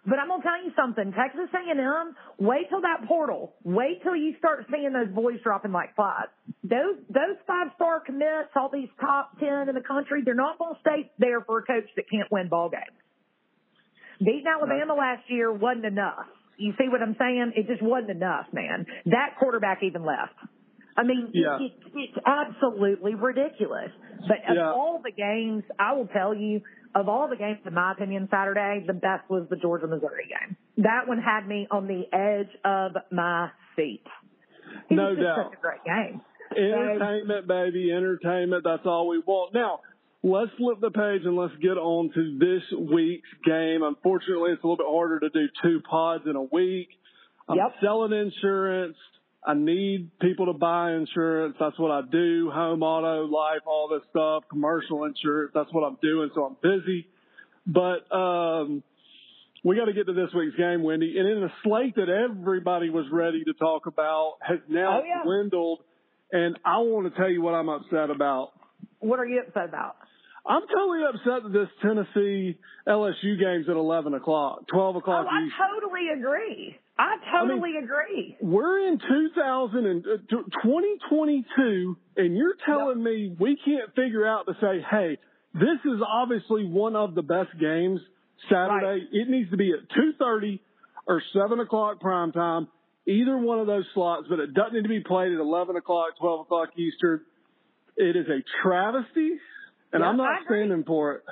But 0.05 0.17
I'm 0.17 0.29
gonna 0.29 0.41
tell 0.41 0.63
you 0.63 0.71
something. 0.75 1.13
Texas 1.13 1.49
A&M, 1.53 2.15
wait 2.39 2.69
till 2.69 2.81
that 2.81 3.05
portal. 3.07 3.53
Wait 3.63 4.01
till 4.01 4.15
you 4.15 4.33
start 4.39 4.65
seeing 4.71 4.91
those 4.93 5.13
boys 5.13 5.37
dropping 5.43 5.71
like 5.71 5.93
flies. 5.95 6.25
Those 6.63 6.97
those 7.09 7.37
five 7.45 7.67
star 7.75 7.99
commits, 7.99 8.49
all 8.55 8.69
these 8.73 8.89
top 8.99 9.37
ten 9.39 9.69
in 9.69 9.75
the 9.75 9.85
country, 9.85 10.23
they're 10.25 10.33
not 10.33 10.57
gonna 10.57 10.79
stay 10.81 11.11
there 11.19 11.41
for 11.41 11.59
a 11.59 11.63
coach 11.63 11.85
that 11.95 12.05
can't 12.09 12.31
win 12.31 12.47
ball 12.49 12.69
games. 12.69 12.97
Beating 14.19 14.45
Alabama 14.47 14.95
last 14.95 15.23
year 15.29 15.51
wasn't 15.51 15.85
enough. 15.85 16.25
You 16.57 16.73
see 16.77 16.89
what 16.89 17.01
I'm 17.01 17.15
saying? 17.19 17.53
It 17.55 17.67
just 17.67 17.81
wasn't 17.81 18.11
enough, 18.11 18.45
man. 18.53 18.85
That 19.05 19.35
quarterback 19.39 19.81
even 19.83 20.03
left. 20.03 20.33
I 20.97 21.03
mean, 21.03 21.29
Yeah. 21.33 21.57
it, 21.59 21.71
it's 21.95 22.17
absolutely 22.25 23.15
ridiculous. 23.15 23.91
But 24.27 24.37
of 24.49 24.55
Yeah. 24.55 24.71
all 24.71 24.99
the 25.03 25.11
games, 25.11 25.63
I 25.79 25.93
will 25.93 26.07
tell 26.07 26.33
you, 26.35 26.61
of 26.95 27.07
all 27.09 27.27
the 27.29 27.35
games, 27.35 27.59
in 27.65 27.73
my 27.73 27.91
opinion, 27.93 28.27
Saturday, 28.31 28.83
the 28.85 28.93
best 28.93 29.29
was 29.29 29.47
the 29.49 29.55
Georgia 29.55 29.87
Missouri 29.87 30.27
game. 30.27 30.55
That 30.77 31.07
one 31.07 31.19
had 31.19 31.47
me 31.47 31.67
on 31.71 31.87
the 31.87 32.03
edge 32.15 32.49
of 32.65 32.91
my 33.11 33.49
seat. 33.75 34.03
It 34.89 34.95
No 34.95 35.15
doubt. 35.15 35.51
such 35.51 35.57
a 35.57 35.61
great 35.61 35.83
game. 35.85 36.21
Entertainment, 36.55 37.47
baby, 37.47 37.91
entertainment. 37.91 38.63
That's 38.63 38.85
all 38.85 39.07
we 39.07 39.19
want. 39.19 39.53
Now, 39.53 39.79
let's 40.23 40.51
flip 40.57 40.79
the 40.81 40.91
page 40.91 41.21
and 41.25 41.35
let's 41.35 41.55
get 41.61 41.77
on 41.77 42.11
to 42.13 42.37
this 42.39 42.63
week's 42.93 43.29
game. 43.45 43.83
Unfortunately, 43.83 44.51
it's 44.51 44.63
a 44.63 44.67
little 44.67 44.77
bit 44.77 44.87
harder 44.89 45.19
to 45.21 45.29
do 45.29 45.47
two 45.63 45.81
pods 45.89 46.23
in 46.27 46.35
a 46.35 46.43
week. 46.43 46.89
I'm 47.47 47.57
Yep. 47.57 47.73
selling 47.81 48.13
insurance. 48.13 48.97
I 49.45 49.53
need 49.55 50.11
people 50.19 50.47
to 50.47 50.53
buy 50.53 50.93
insurance. 50.93 51.55
That's 51.59 51.77
what 51.79 51.89
I 51.91 52.01
do. 52.09 52.51
Home, 52.53 52.83
auto, 52.83 53.25
life, 53.25 53.61
all 53.65 53.87
this 53.89 54.03
stuff, 54.11 54.43
commercial 54.49 55.05
insurance. 55.05 55.51
That's 55.53 55.71
what 55.73 55.81
I'm 55.83 55.97
doing. 56.01 56.29
So 56.35 56.43
I'm 56.45 56.57
busy. 56.61 57.07
But, 57.65 58.11
um, 58.15 58.83
we 59.63 59.75
got 59.75 59.85
to 59.85 59.93
get 59.93 60.07
to 60.07 60.13
this 60.13 60.29
week's 60.35 60.55
game, 60.57 60.81
Wendy. 60.83 61.17
And 61.19 61.27
in 61.27 61.43
a 61.43 61.53
slate 61.63 61.95
that 61.95 62.09
everybody 62.09 62.89
was 62.89 63.05
ready 63.11 63.43
to 63.43 63.53
talk 63.53 63.85
about 63.85 64.37
has 64.41 64.57
now 64.67 65.01
Oh, 65.01 65.03
yeah. 65.05 65.23
dwindled. 65.23 65.79
And 66.31 66.57
I 66.65 66.77
want 66.79 67.11
to 67.13 67.19
tell 67.19 67.29
you 67.29 67.41
what 67.41 67.53
I'm 67.53 67.69
upset 67.69 68.09
about. 68.09 68.51
What 68.99 69.19
are 69.19 69.25
you 69.25 69.41
upset 69.47 69.69
about? 69.69 69.97
I'm 70.47 70.63
totally 70.73 71.01
upset 71.07 71.43
that 71.43 71.53
this 71.53 71.67
Tennessee 71.83 72.57
LSU 72.87 73.39
game's 73.39 73.69
at 73.69 73.75
11 73.75 74.15
o'clock, 74.15 74.67
12 74.71 74.95
o'clock. 74.95 75.27
Oh, 75.29 75.29
o'clock 75.29 75.51
I 75.59 75.79
totally 75.79 76.09
agree. 76.17 76.75
I 77.01 77.15
totally 77.31 77.71
agree. 77.83 78.37
We're 78.41 78.87
in 78.87 78.99
2000 78.99 79.85
and 79.87 80.05
uh, 80.05 80.17
2022, 80.29 81.97
and 82.17 82.37
you're 82.37 82.53
telling 82.63 83.01
me 83.01 83.35
we 83.39 83.57
can't 83.65 83.89
figure 83.95 84.27
out 84.27 84.45
to 84.45 84.53
say, 84.61 84.85
hey, 84.89 85.17
this 85.53 85.79
is 85.83 85.99
obviously 86.07 86.63
one 86.65 86.95
of 86.95 87.15
the 87.15 87.23
best 87.23 87.49
games 87.59 87.99
Saturday. 88.51 89.07
It 89.11 89.29
needs 89.29 89.49
to 89.49 89.57
be 89.57 89.73
at 89.73 89.89
2:30 89.97 90.59
or 91.07 91.23
7 91.33 91.59
o'clock 91.59 91.99
prime 91.99 92.31
time, 92.31 92.67
either 93.07 93.35
one 93.35 93.59
of 93.59 93.65
those 93.65 93.85
slots, 93.95 94.27
but 94.29 94.39
it 94.39 94.53
doesn't 94.53 94.73
need 94.73 94.83
to 94.83 94.89
be 94.89 95.01
played 95.01 95.31
at 95.31 95.39
11 95.39 95.75
o'clock, 95.75 96.09
12 96.19 96.41
o'clock 96.41 96.69
Eastern. 96.77 97.21
It 97.97 98.15
is 98.15 98.27
a 98.27 98.43
travesty, 98.61 99.31
and 99.91 100.01
Yeah, 100.01 100.05
I'm 100.05 100.17
not 100.17 100.41
standing 100.45 100.83
for 100.83 101.15
it. 101.15 101.23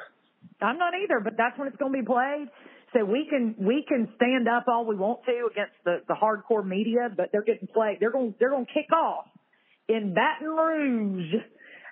I'm 0.61 0.79
not 0.79 0.93
either, 0.95 1.19
but 1.19 1.33
that's 1.37 1.57
when 1.59 1.67
it's 1.67 1.77
going 1.77 1.93
to 1.93 1.99
be 1.99 2.05
played. 2.05 2.47
So 2.93 3.05
we 3.05 3.27
can 3.29 3.55
we 3.59 3.85
can 3.87 4.09
stand 4.15 4.47
up 4.47 4.65
all 4.67 4.85
we 4.85 4.95
want 4.95 5.19
to 5.25 5.47
against 5.51 5.75
the 5.85 5.99
the 6.07 6.15
hardcore 6.15 6.65
media, 6.65 7.09
but 7.15 7.29
they're 7.31 7.43
getting 7.43 7.67
played. 7.73 7.97
They're 7.99 8.11
going 8.11 8.33
they're 8.39 8.49
going 8.49 8.65
to 8.65 8.71
kick 8.73 8.91
off 8.91 9.25
in 9.87 10.13
Baton 10.15 10.47
Rouge 10.49 11.33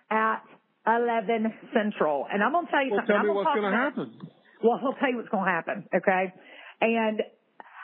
at 0.10 0.42
11 0.88 1.54
Central, 1.74 2.25
and 2.32 2.42
I'm 2.42 2.51
going 2.51 2.66
to 2.66 2.72
tell 2.72 2.84
you 2.86 2.92
Well, 2.92 3.00
something. 3.01 3.13
tell 3.13 3.20
I'm 3.22 3.27
me 3.27 3.34
gonna 3.34 3.46
what's 3.46 3.60
going 3.60 3.72
to 3.72 3.77
happen. 3.77 4.18
Well, 4.63 4.80
I'll 4.84 4.94
tell 4.94 5.10
you 5.10 5.18
what's 5.18 5.30
going 5.30 5.46
to 5.46 5.51
happen, 5.51 5.84
okay? 5.94 6.34
And 6.82 7.22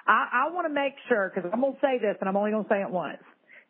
I, 0.08 0.48
I 0.48 0.54
want 0.54 0.68
to 0.68 0.74
make 0.74 0.94
sure 1.10 1.32
because 1.34 1.50
I'm 1.54 1.62
going 1.62 1.74
to 1.74 1.80
say 1.82 2.00
this, 2.00 2.16
and 2.20 2.30
I'm 2.30 2.38
only 2.38 2.52
going 2.52 2.64
to 2.64 2.70
say 2.70 2.82
it 2.82 2.90
once. 2.90 3.20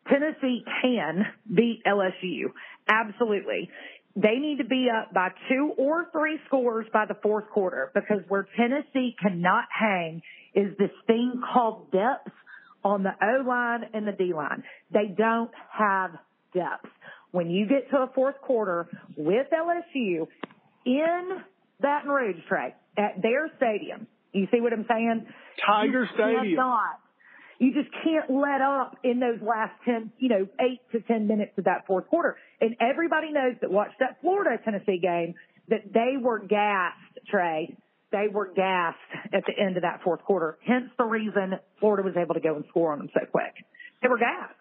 Tennessee 0.08 0.62
can 0.82 1.24
beat 1.52 1.82
LSU, 1.86 2.52
absolutely. 2.88 3.68
They 4.16 4.36
need 4.38 4.58
to 4.58 4.64
be 4.64 4.88
up 4.90 5.12
by 5.12 5.30
two 5.48 5.72
or 5.76 6.06
three 6.12 6.38
scores 6.46 6.86
by 6.92 7.04
the 7.06 7.16
fourth 7.22 7.48
quarter 7.50 7.90
because 7.94 8.20
where 8.28 8.46
Tennessee 8.56 9.16
cannot 9.20 9.64
hang 9.76 10.22
is 10.54 10.76
this 10.78 10.90
thing 11.08 11.42
called 11.52 11.90
depth 11.90 12.30
on 12.84 13.02
the 13.02 13.10
O 13.20 13.42
line 13.48 13.80
and 13.92 14.06
the 14.06 14.12
D 14.12 14.32
line. 14.32 14.62
They 14.92 15.12
don't 15.16 15.50
have 15.72 16.12
depth. 16.54 16.86
When 17.32 17.50
you 17.50 17.66
get 17.66 17.90
to 17.90 17.96
a 17.98 18.10
fourth 18.14 18.40
quarter 18.40 18.86
with 19.16 19.48
LSU 19.52 20.28
in 20.86 21.28
Baton 21.80 22.08
Rouge, 22.08 22.36
Trey, 22.48 22.74
at 22.96 23.20
their 23.20 23.50
stadium, 23.56 24.06
you 24.32 24.46
see 24.52 24.60
what 24.60 24.72
I'm 24.72 24.86
saying? 24.88 25.26
Tiger 25.66 26.02
You 26.02 26.06
Stadium. 26.14 26.56
cannot. 26.56 27.00
You 27.58 27.72
just 27.72 27.88
can't 28.02 28.30
let 28.30 28.60
up 28.60 28.96
in 29.04 29.20
those 29.20 29.40
last 29.40 29.72
10, 29.84 30.12
you 30.18 30.28
know, 30.28 30.48
8 30.60 30.80
to 30.92 31.00
10 31.00 31.26
minutes 31.26 31.52
of 31.56 31.64
that 31.64 31.86
fourth 31.86 32.08
quarter. 32.08 32.36
And 32.60 32.76
everybody 32.80 33.32
knows 33.32 33.54
that 33.60 33.70
watched 33.70 33.98
that 34.00 34.20
Florida 34.20 34.62
Tennessee 34.64 34.98
game 35.00 35.34
that 35.68 35.92
they 35.92 36.16
were 36.20 36.40
gassed, 36.40 36.98
Trey. 37.30 37.76
They 38.10 38.26
were 38.30 38.52
gassed 38.54 38.98
at 39.32 39.44
the 39.46 39.60
end 39.60 39.76
of 39.76 39.82
that 39.82 40.00
fourth 40.04 40.22
quarter. 40.22 40.58
Hence 40.66 40.90
the 40.98 41.04
reason 41.04 41.54
Florida 41.80 42.02
was 42.02 42.16
able 42.16 42.34
to 42.34 42.40
go 42.40 42.54
and 42.56 42.64
score 42.68 42.92
on 42.92 42.98
them 42.98 43.08
so 43.12 43.26
quick. 43.26 43.54
They 44.02 44.08
were 44.08 44.18
gassed. 44.18 44.54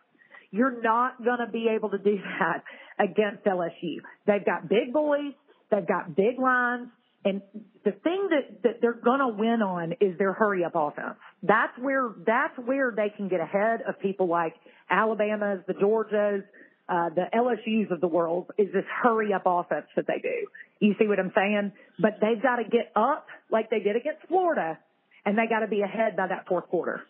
You're 0.51 0.81
not 0.81 1.23
going 1.23 1.39
to 1.39 1.51
be 1.51 1.67
able 1.75 1.89
to 1.89 1.97
do 1.97 2.17
that 2.39 2.63
against 2.99 3.43
LSU. 3.43 3.97
They've 4.25 4.45
got 4.45 4.69
big 4.69 4.93
boys. 4.93 5.33
They've 5.71 5.87
got 5.87 6.15
big 6.15 6.39
lines. 6.39 6.89
And 7.25 7.41
the 7.85 7.91
thing 7.91 8.29
that, 8.29 8.63
that 8.63 8.81
they're 8.81 8.93
going 8.93 9.19
to 9.19 9.29
win 9.29 9.61
on 9.61 9.93
is 10.01 10.17
their 10.17 10.33
hurry 10.33 10.63
up 10.63 10.73
offense. 10.75 11.17
That's 11.43 11.77
where, 11.77 12.09
that's 12.25 12.57
where 12.57 12.91
they 12.95 13.13
can 13.15 13.27
get 13.27 13.41
ahead 13.41 13.81
of 13.87 13.99
people 13.99 14.27
like 14.27 14.55
Alabama's, 14.89 15.59
the 15.67 15.73
Georgias, 15.73 16.43
uh, 16.89 17.09
the 17.09 17.25
LSU's 17.33 17.91
of 17.91 18.01
the 18.01 18.07
world 18.07 18.51
is 18.57 18.67
this 18.73 18.83
hurry 19.01 19.33
up 19.33 19.43
offense 19.45 19.85
that 19.95 20.05
they 20.07 20.19
do. 20.21 20.47
You 20.79 20.95
see 20.99 21.07
what 21.07 21.19
I'm 21.19 21.31
saying? 21.35 21.71
But 21.99 22.19
they've 22.21 22.41
got 22.41 22.57
to 22.57 22.63
get 22.63 22.91
up 22.95 23.27
like 23.51 23.69
they 23.69 23.79
did 23.79 23.95
against 23.95 24.27
Florida 24.27 24.77
and 25.25 25.37
they 25.37 25.47
got 25.47 25.59
to 25.59 25.67
be 25.67 25.81
ahead 25.81 26.15
by 26.17 26.27
that 26.27 26.47
fourth 26.47 26.67
quarter. 26.67 27.01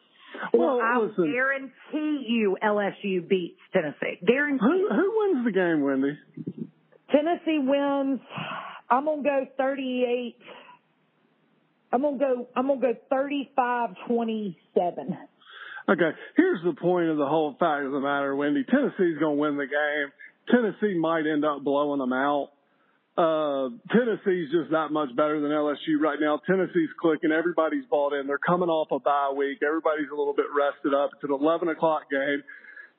Well, 0.53 0.79
I 0.81 0.99
listen. 0.99 1.31
guarantee 1.31 2.25
you 2.27 2.57
LSU 2.63 3.27
beats 3.27 3.59
Tennessee. 3.71 4.19
Guarantee. 4.25 4.59
Who, 4.61 4.89
who 4.89 5.33
wins 5.33 5.45
the 5.45 5.51
game, 5.51 5.81
Wendy? 5.81 6.17
Tennessee 7.11 7.59
wins. 7.59 8.19
I'm 8.89 9.05
gonna 9.05 9.23
go 9.23 9.45
38. 9.57 10.35
I'm 11.93 12.01
gonna 12.01 12.17
go. 12.17 12.47
I'm 12.55 12.67
gonna 12.67 12.81
go 12.81 12.95
35-27. 13.11 14.55
Okay, 15.89 16.11
here's 16.37 16.63
the 16.63 16.73
point 16.81 17.09
of 17.09 17.17
the 17.17 17.25
whole 17.25 17.55
fact 17.59 17.85
of 17.85 17.91
the 17.91 17.99
matter, 17.99 18.35
Wendy. 18.35 18.63
Tennessee's 18.63 19.19
to 19.19 19.29
win 19.29 19.57
the 19.57 19.67
game. 19.67 20.11
Tennessee 20.49 20.97
might 20.97 21.27
end 21.27 21.45
up 21.45 21.63
blowing 21.63 21.99
them 21.99 22.13
out. 22.13 22.49
Uh, 23.13 23.69
Tennessee's 23.93 24.49
just 24.49 24.71
that 24.71 24.89
much 24.89 25.15
better 25.15 25.39
than 25.39 25.51
LSU 25.51 26.01
right 26.01 26.17
now. 26.19 26.41
Tennessee's 26.47 26.89
clicking. 26.99 27.31
Everybody's 27.31 27.85
bought 27.85 28.13
in. 28.13 28.25
They're 28.25 28.41
coming 28.41 28.69
off 28.69 28.87
a 28.91 28.99
bye 28.99 29.31
week. 29.37 29.59
Everybody's 29.61 30.09
a 30.11 30.15
little 30.17 30.33
bit 30.33 30.47
rested 30.49 30.97
up. 30.97 31.11
It's 31.13 31.23
an 31.23 31.31
11 31.31 31.69
o'clock 31.69 32.09
game. 32.09 32.41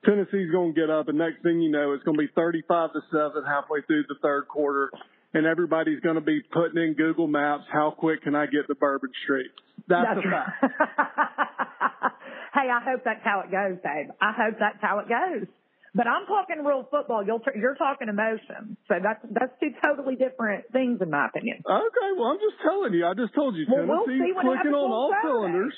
Tennessee's 0.05 0.53
going 0.53 0.75
to 0.75 0.81
get 0.81 0.91
up, 0.91 1.09
and 1.09 1.19
next 1.19 1.43
thing 1.43 1.61
you 1.61 1.71
know, 1.71 1.95
it's 1.95 2.05
going 2.05 2.17
to 2.17 2.23
be 2.23 2.31
35 2.37 2.93
to 2.93 3.01
7 3.11 3.43
halfway 3.43 3.81
through 3.83 4.05
the 4.07 4.21
third 4.23 4.47
quarter, 4.47 4.93
and 5.35 5.47
everybody's 5.47 6.00
going 6.00 6.14
to 6.14 6.23
be 6.23 6.41
putting 6.53 6.81
in 6.83 6.95
Google 6.95 7.26
Maps, 7.26 7.64
how 7.71 7.91
quick 7.97 8.23
can 8.23 8.35
I 8.35 8.47
get 8.47 8.67
to 8.69 8.75
Bourbon 8.75 9.11
Street? 9.25 9.50
That's, 9.88 10.19
a 10.19 10.23
fact. 10.23 10.62
hey, 12.55 12.71
I 12.71 12.81
hope 12.81 13.03
that's 13.05 13.21
how 13.23 13.43
it 13.45 13.50
goes, 13.50 13.76
babe. 13.83 14.14
I 14.23 14.33
hope 14.33 14.57
that's 14.59 14.81
how 14.81 15.00
it 15.00 15.09
goes. 15.09 15.47
But 15.95 16.09
I'm 16.11 16.26
talking 16.26 16.64
real 16.64 16.88
football. 16.91 17.23
You're 17.23 17.38
you're 17.55 17.79
talking 17.79 18.09
emotion. 18.09 18.76
So 18.91 18.99
that's 18.99 19.23
that's 19.31 19.55
two 19.62 19.71
totally 19.79 20.17
different 20.17 20.67
things, 20.73 20.99
in 20.99 21.11
my 21.11 21.31
opinion. 21.31 21.62
Okay, 21.62 22.11
well, 22.19 22.35
I'm 22.35 22.43
just 22.43 22.59
telling 22.67 22.95
you. 22.95 23.07
I 23.07 23.14
just 23.14 23.31
told 23.31 23.55
you. 23.55 23.62
Well, 23.71 23.87
we'll 23.87 24.07
Tennessee's 24.07 24.35
clicking 24.35 24.75
on 24.75 24.91
on 24.91 24.91
all 24.91 25.14
Saturday. 25.14 25.31
cylinders. 25.31 25.75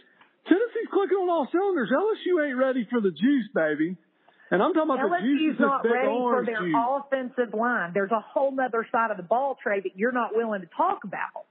Tennessee's 0.48 0.88
clicking 0.88 1.20
on 1.20 1.28
all 1.28 1.44
cylinders. 1.52 1.92
LSU 1.92 2.48
ain't 2.48 2.56
ready 2.56 2.88
for 2.88 3.04
the 3.04 3.12
juice, 3.12 3.48
baby. 3.52 4.00
And 4.50 4.62
I'm 4.62 4.72
talking 4.72 4.94
about 4.94 5.10
the 5.10 5.26
LSU's 5.26 5.58
not 5.58 5.82
ready 5.84 6.06
for 6.06 6.44
their 6.46 6.62
juice. 6.62 6.74
offensive 6.74 7.52
line. 7.52 7.90
There's 7.94 8.12
a 8.12 8.20
whole 8.20 8.54
other 8.54 8.86
side 8.92 9.10
of 9.10 9.16
the 9.16 9.24
ball, 9.24 9.58
Trey, 9.60 9.80
that 9.80 9.96
you're 9.96 10.12
not 10.12 10.36
willing 10.36 10.60
to 10.60 10.68
talk 10.76 11.02
about. 11.02 11.46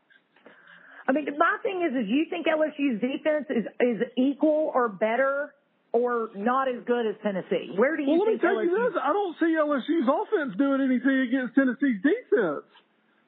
I 1.08 1.12
mean, 1.12 1.28
my 1.38 1.58
thing 1.62 1.86
is, 1.86 1.94
is 1.94 2.10
you 2.10 2.26
think 2.30 2.48
LSU's 2.48 3.02
defense 3.02 3.46
is 3.50 3.66
is 3.80 4.02
equal 4.18 4.72
or 4.74 4.90
better 4.90 5.54
or 5.92 6.30
not 6.36 6.68
as 6.68 6.84
good 6.88 7.06
as 7.06 7.16
Tennessee? 7.22 7.72
Where 7.76 7.96
do 7.96 8.04
you 8.04 8.10
well, 8.10 8.20
let 8.20 8.28
me 8.28 8.34
think 8.34 8.42
tell 8.42 8.64
you 8.64 8.72
LSU? 8.72 8.90
this. 8.90 8.98
I 9.04 9.14
don't 9.14 9.36
see 9.40 9.54
LSU's 9.54 10.08
offense 10.10 10.56
doing 10.58 10.82
anything 10.82 11.30
against 11.30 11.54
Tennessee's 11.54 12.02
defense. 12.02 12.66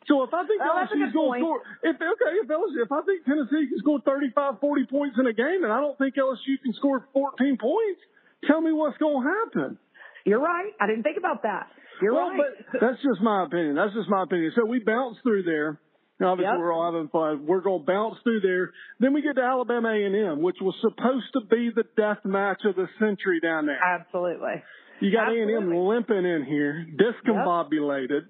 So 0.08 0.24
if 0.24 0.34
I 0.34 0.48
think 0.48 0.64
Well, 0.64 0.88
LSU's 0.88 1.12
going 1.12 1.40
to 1.40 1.44
score, 1.44 1.62
if 1.84 1.96
okay, 2.00 2.32
if 2.40 2.48
LSU, 2.48 2.80
if 2.82 2.92
I 2.92 3.02
think 3.04 3.28
Tennessee 3.28 3.68
can 3.68 3.78
score 3.80 4.00
35, 4.02 4.60
40 4.60 4.86
points 4.88 5.16
in 5.20 5.28
a 5.28 5.36
game, 5.36 5.68
and 5.68 5.72
I 5.72 5.80
don't 5.84 5.98
think 6.00 6.16
LSU 6.16 6.56
can 6.64 6.74
score 6.74 7.06
14 7.12 7.58
points, 7.60 8.02
tell 8.46 8.62
me 8.62 8.72
what's 8.72 8.98
going 8.98 9.24
to 9.24 9.30
happen. 9.30 9.78
You're 10.26 10.42
right. 10.42 10.72
I 10.80 10.88
didn't 10.88 11.04
think 11.04 11.18
about 11.18 11.44
that. 11.44 11.68
You're 12.02 12.14
well, 12.14 12.30
right. 12.30 12.40
but 12.72 12.82
that's 12.82 13.02
just 13.02 13.22
my 13.22 13.46
opinion. 13.46 13.76
That's 13.76 13.94
just 13.94 14.10
my 14.10 14.24
opinion. 14.24 14.52
So 14.56 14.66
we 14.66 14.80
bounce 14.80 15.18
through 15.24 15.44
there. 15.44 15.80
Obviously, 16.20 16.52
Yep. 16.52 16.60
we're 16.60 16.74
all 16.74 16.92
having 16.92 17.10
fun. 17.10 17.46
We're 17.46 17.62
going 17.62 17.82
to 17.82 17.86
bounce 17.86 18.18
through 18.24 18.42
there. 18.42 18.72
Then 19.00 19.14
we 19.14 19.22
get 19.22 19.36
to 19.36 19.42
Alabama 19.44 19.90
A&M, 19.90 20.42
which 20.42 20.58
was 20.62 20.74
supposed 20.82 21.26
to 21.34 21.42
be 21.50 21.70
the 21.76 21.84
death 21.96 22.18
match 22.26 22.62
of 22.66 22.76
the 22.76 22.88
century 23.00 23.40
down 23.40 23.68
there. 23.68 23.78
Absolutely. 23.82 24.64
You 25.00 25.12
got 25.12 25.30
A&M 25.32 25.72
limping 25.76 26.26
in 26.26 26.44
here, 26.48 26.86
discombobulated. 26.98 28.22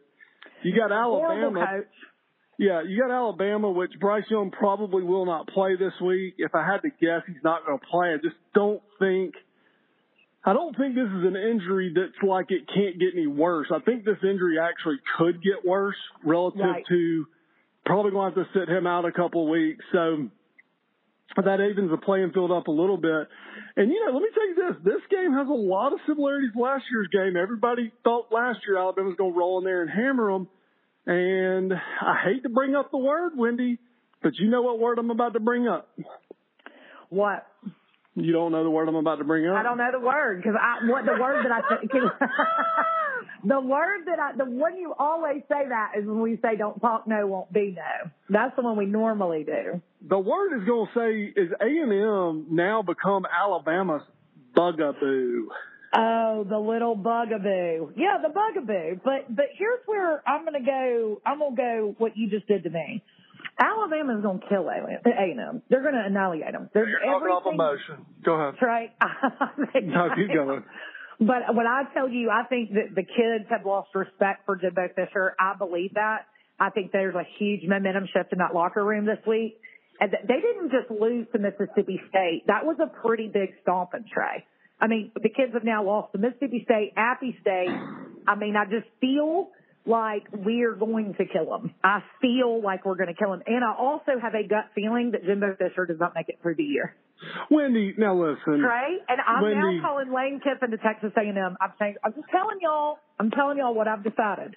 You 0.64 0.76
got 0.78 0.92
Alabama. 0.92 1.82
Yeah, 2.60 2.82
you 2.82 3.00
got 3.00 3.12
Alabama, 3.12 3.70
which 3.70 3.92
Bryce 4.00 4.26
Young 4.30 4.50
probably 4.52 5.04
will 5.04 5.26
not 5.26 5.48
play 5.48 5.76
this 5.78 5.94
week. 6.04 6.36
If 6.40 6.56
I 6.56 6.66
had 6.66 6.82
to 6.82 6.90
guess, 6.90 7.22
he's 7.28 7.44
not 7.44 7.66
going 7.66 7.80
to 7.80 7.86
play. 7.86 8.10
I 8.14 8.18
just 8.18 8.36
don't 8.54 8.82
think. 9.00 9.36
I 10.46 10.54
don't 10.54 10.76
think 10.78 10.96
this 10.96 11.08
is 11.08 11.24
an 11.26 11.36
injury 11.36 11.94
that's 11.94 12.24
like 12.24 12.52
it 12.52 12.68
can't 12.74 12.98
get 13.00 13.10
any 13.14 13.28
worse. 13.28 13.68
I 13.74 13.80
think 13.80 14.06
this 14.06 14.18
injury 14.24 14.58
actually 14.60 14.98
could 15.18 15.42
get 15.44 15.66
worse 15.66 15.98
relative 16.24 16.62
Right. 16.62 16.86
to 16.88 17.26
probably 17.86 18.12
going 18.12 18.34
to 18.34 18.40
have 18.40 18.48
to 18.54 18.60
sit 18.60 18.70
him 18.70 18.88
out 18.88 19.06
a 19.06 19.12
couple 19.12 19.44
of 19.44 19.50
weeks. 19.50 19.84
So 19.92 20.30
that 21.36 21.60
evens 21.60 21.92
the 21.92 21.98
playing 21.98 22.32
field 22.32 22.52
up 22.52 22.68
a 22.68 22.72
little 22.72 22.98
bit. 22.98 23.28
And 23.76 23.92
you 23.92 24.06
know, 24.06 24.14
let 24.14 24.22
me 24.22 24.30
tell 24.34 24.48
you 24.48 24.56
this: 24.56 24.84
this 24.84 25.02
game 25.12 25.34
has 25.34 25.48
a 25.48 25.54
lot 25.54 25.92
of 25.94 26.00
similarities 26.08 26.52
to 26.54 26.60
last 26.60 26.86
year's 26.92 27.08
game. 27.12 27.36
Everybody 27.36 27.92
thought 28.04 28.32
last 28.32 28.60
year 28.68 28.78
Alabama 28.78 29.10
was 29.10 29.18
going 29.18 29.34
to 29.34 29.38
roll 29.40 29.58
in 29.60 29.66
there 29.66 29.82
and 29.82 29.90
hammer 29.92 30.32
them. 30.32 30.48
And 31.06 31.74
I 31.74 32.22
hate 32.26 32.44
to 32.44 32.50
bring 32.50 32.76
up 32.76 32.92
the 32.92 32.98
word, 32.98 33.34
Wendy, 33.38 33.80
but 34.24 34.34
you 34.40 34.50
know 34.50 34.62
what 34.62 34.80
word 34.80 35.00
I'm 35.00 35.10
about 35.12 35.34
to 35.34 35.40
bring 35.40 35.68
up. 35.68 35.90
What? 37.10 37.46
You 38.20 38.34
don't 38.34 38.52
know 38.52 38.64
the 38.64 38.70
word 38.72 38.90
I'm 38.90 38.96
about 38.96 39.18
to 39.18 39.24
bring 39.24 39.48
up. 39.48 39.56
I 39.56 39.62
don't 39.62 39.78
know 39.78 39.92
the 39.92 40.00
word 40.00 40.42
because 40.42 40.56
I 40.60 40.90
what 40.90 41.06
the 41.06 41.22
word 41.22 41.46
that 41.46 41.52
I 41.52 41.62
the 43.46 43.62
word 43.62 44.06
that 44.08 44.20
I 44.20 44.36
the 44.36 44.46
one 44.46 44.76
you 44.76 44.96
always 44.98 45.44
say 45.48 45.70
that 45.70 45.92
is 45.96 46.04
when 46.04 46.22
we 46.22 46.40
say 46.42 46.56
don't 46.58 46.80
talk 46.80 47.08
no 47.08 47.28
won't 47.28 47.54
be 47.54 47.76
no. 47.78 48.10
That's 48.28 48.56
the 48.56 48.64
one 48.64 48.76
we 48.76 48.88
normally 48.88 49.44
do. 49.44 49.80
The 50.10 50.18
word 50.18 50.60
is 50.60 50.68
going 50.68 50.88
to 50.88 51.00
say 51.00 51.40
is 51.40 51.52
A 51.62 51.66
and 51.66 51.94
M 51.94 52.48
now 52.50 52.82
become 52.82 53.28
Alabama's 53.28 54.02
bugaboo. 54.56 55.50
Oh, 55.94 56.44
the 56.50 56.58
little 56.58 56.96
bugaboo. 56.96 57.94
Yeah, 57.96 58.18
the 58.22 58.30
bugaboo. 58.30 59.00
But 59.06 59.36
but 59.36 59.46
here's 59.56 59.80
where 59.86 60.28
I'm 60.28 60.44
gonna 60.44 60.66
go. 60.66 61.22
I'm 61.24 61.38
gonna 61.38 61.56
go 61.56 61.96
what 62.00 62.18
you 62.18 62.32
just 62.32 62.48
did 62.48 62.64
to 62.64 62.72
me. 62.72 63.04
Alabama's 63.60 64.22
gonna 64.22 64.40
kill 64.48 64.70
A&M. 64.70 65.62
They're 65.70 65.84
gonna 65.84 66.04
annihilate 66.06 66.52
them. 66.52 66.70
They're 66.74 66.88
You're 66.88 67.00
talking 67.00 67.28
off 67.28 67.44
emotion. 67.52 68.06
Go 68.24 68.34
ahead. 68.34 68.60
Trey. 68.60 68.94
No, 69.84 70.10
keep 70.16 70.34
going. 70.34 70.64
But 71.20 71.56
when 71.56 71.66
I 71.66 71.84
tell 71.94 72.10
you, 72.10 72.30
I 72.30 72.44
think 72.48 72.74
that 72.74 72.94
the 72.94 73.02
kids 73.02 73.50
have 73.50 73.66
lost 73.66 73.90
respect 73.96 74.46
for 74.46 74.56
Jimbo 74.56 74.90
Fisher. 74.96 75.36
I 75.40 75.56
believe 75.58 75.96
that. 75.96 76.28
I 76.60 76.70
think 76.70 76.92
there's 76.92 77.16
a 77.16 77.24
huge 77.40 77.62
momentum 77.68 78.08
shift 78.14 78.34
in 78.34 78.40
that 78.40 78.54
locker 78.54 78.84
room 78.84 79.06
this 79.06 79.20
week. 79.26 79.60
And 80.00 80.12
they 80.12 80.40
didn't 80.42 80.70
just 80.70 80.92
lose 80.92 81.26
to 81.34 81.40
Mississippi 81.40 82.00
State. 82.10 82.44
That 82.46 82.66
was 82.66 82.78
a 82.80 82.88
pretty 83.02 83.28
big 83.28 83.50
stomping, 83.64 84.06
Trey. 84.14 84.46
I 84.80 84.86
mean, 84.88 85.12
the 85.16 85.30
kids 85.30 85.54
have 85.54 85.64
now 85.64 85.84
lost 85.84 86.12
to 86.12 86.20
Mississippi 86.20 86.62
State, 86.66 86.94
Appy 86.96 87.36
State. 87.42 87.74
I 88.28 88.36
mean, 88.36 88.56
I 88.56 88.66
just 88.66 88.86
feel 89.02 89.50
like 89.88 90.24
we're 90.34 90.76
going 90.76 91.14
to 91.18 91.26
kill 91.26 91.56
him. 91.56 91.74
I 91.84 92.00
feel 92.22 92.62
like 92.62 92.86
we're 92.86 92.96
going 92.98 93.08
to 93.08 93.16
kill 93.16 93.34
him. 93.34 93.42
And 93.46 93.64
I 93.64 93.74
also 93.78 94.20
have 94.22 94.34
a 94.34 94.48
gut 94.48 94.66
feeling 94.76 95.12
that 95.12 95.24
Jimbo 95.26 95.56
Fisher 95.58 95.86
does 95.86 96.00
not 96.00 96.14
make 96.16 96.30
it 96.30 96.40
through 96.42 96.56
the 96.56 96.64
year. 96.64 96.96
Wendy, 97.50 97.94
now 97.98 98.14
listen. 98.16 98.60
Trey, 98.62 98.98
and 99.10 99.20
I'm 99.26 99.42
Wendy. 99.44 99.78
now 99.80 99.88
calling 99.88 100.14
Lane 100.14 100.40
Kiffin 100.44 100.72
to 100.72 100.78
Texas 100.78 101.12
A&M. 101.18 101.58
I'm 101.60 101.74
saying, 101.80 101.96
I'm 102.04 102.14
just 102.14 102.28
telling 102.32 102.58
y'all, 102.62 102.98
I'm 103.20 103.32
telling 103.32 103.58
y'all 103.58 103.74
what 103.74 103.88
I've 103.88 104.04
decided. 104.04 104.56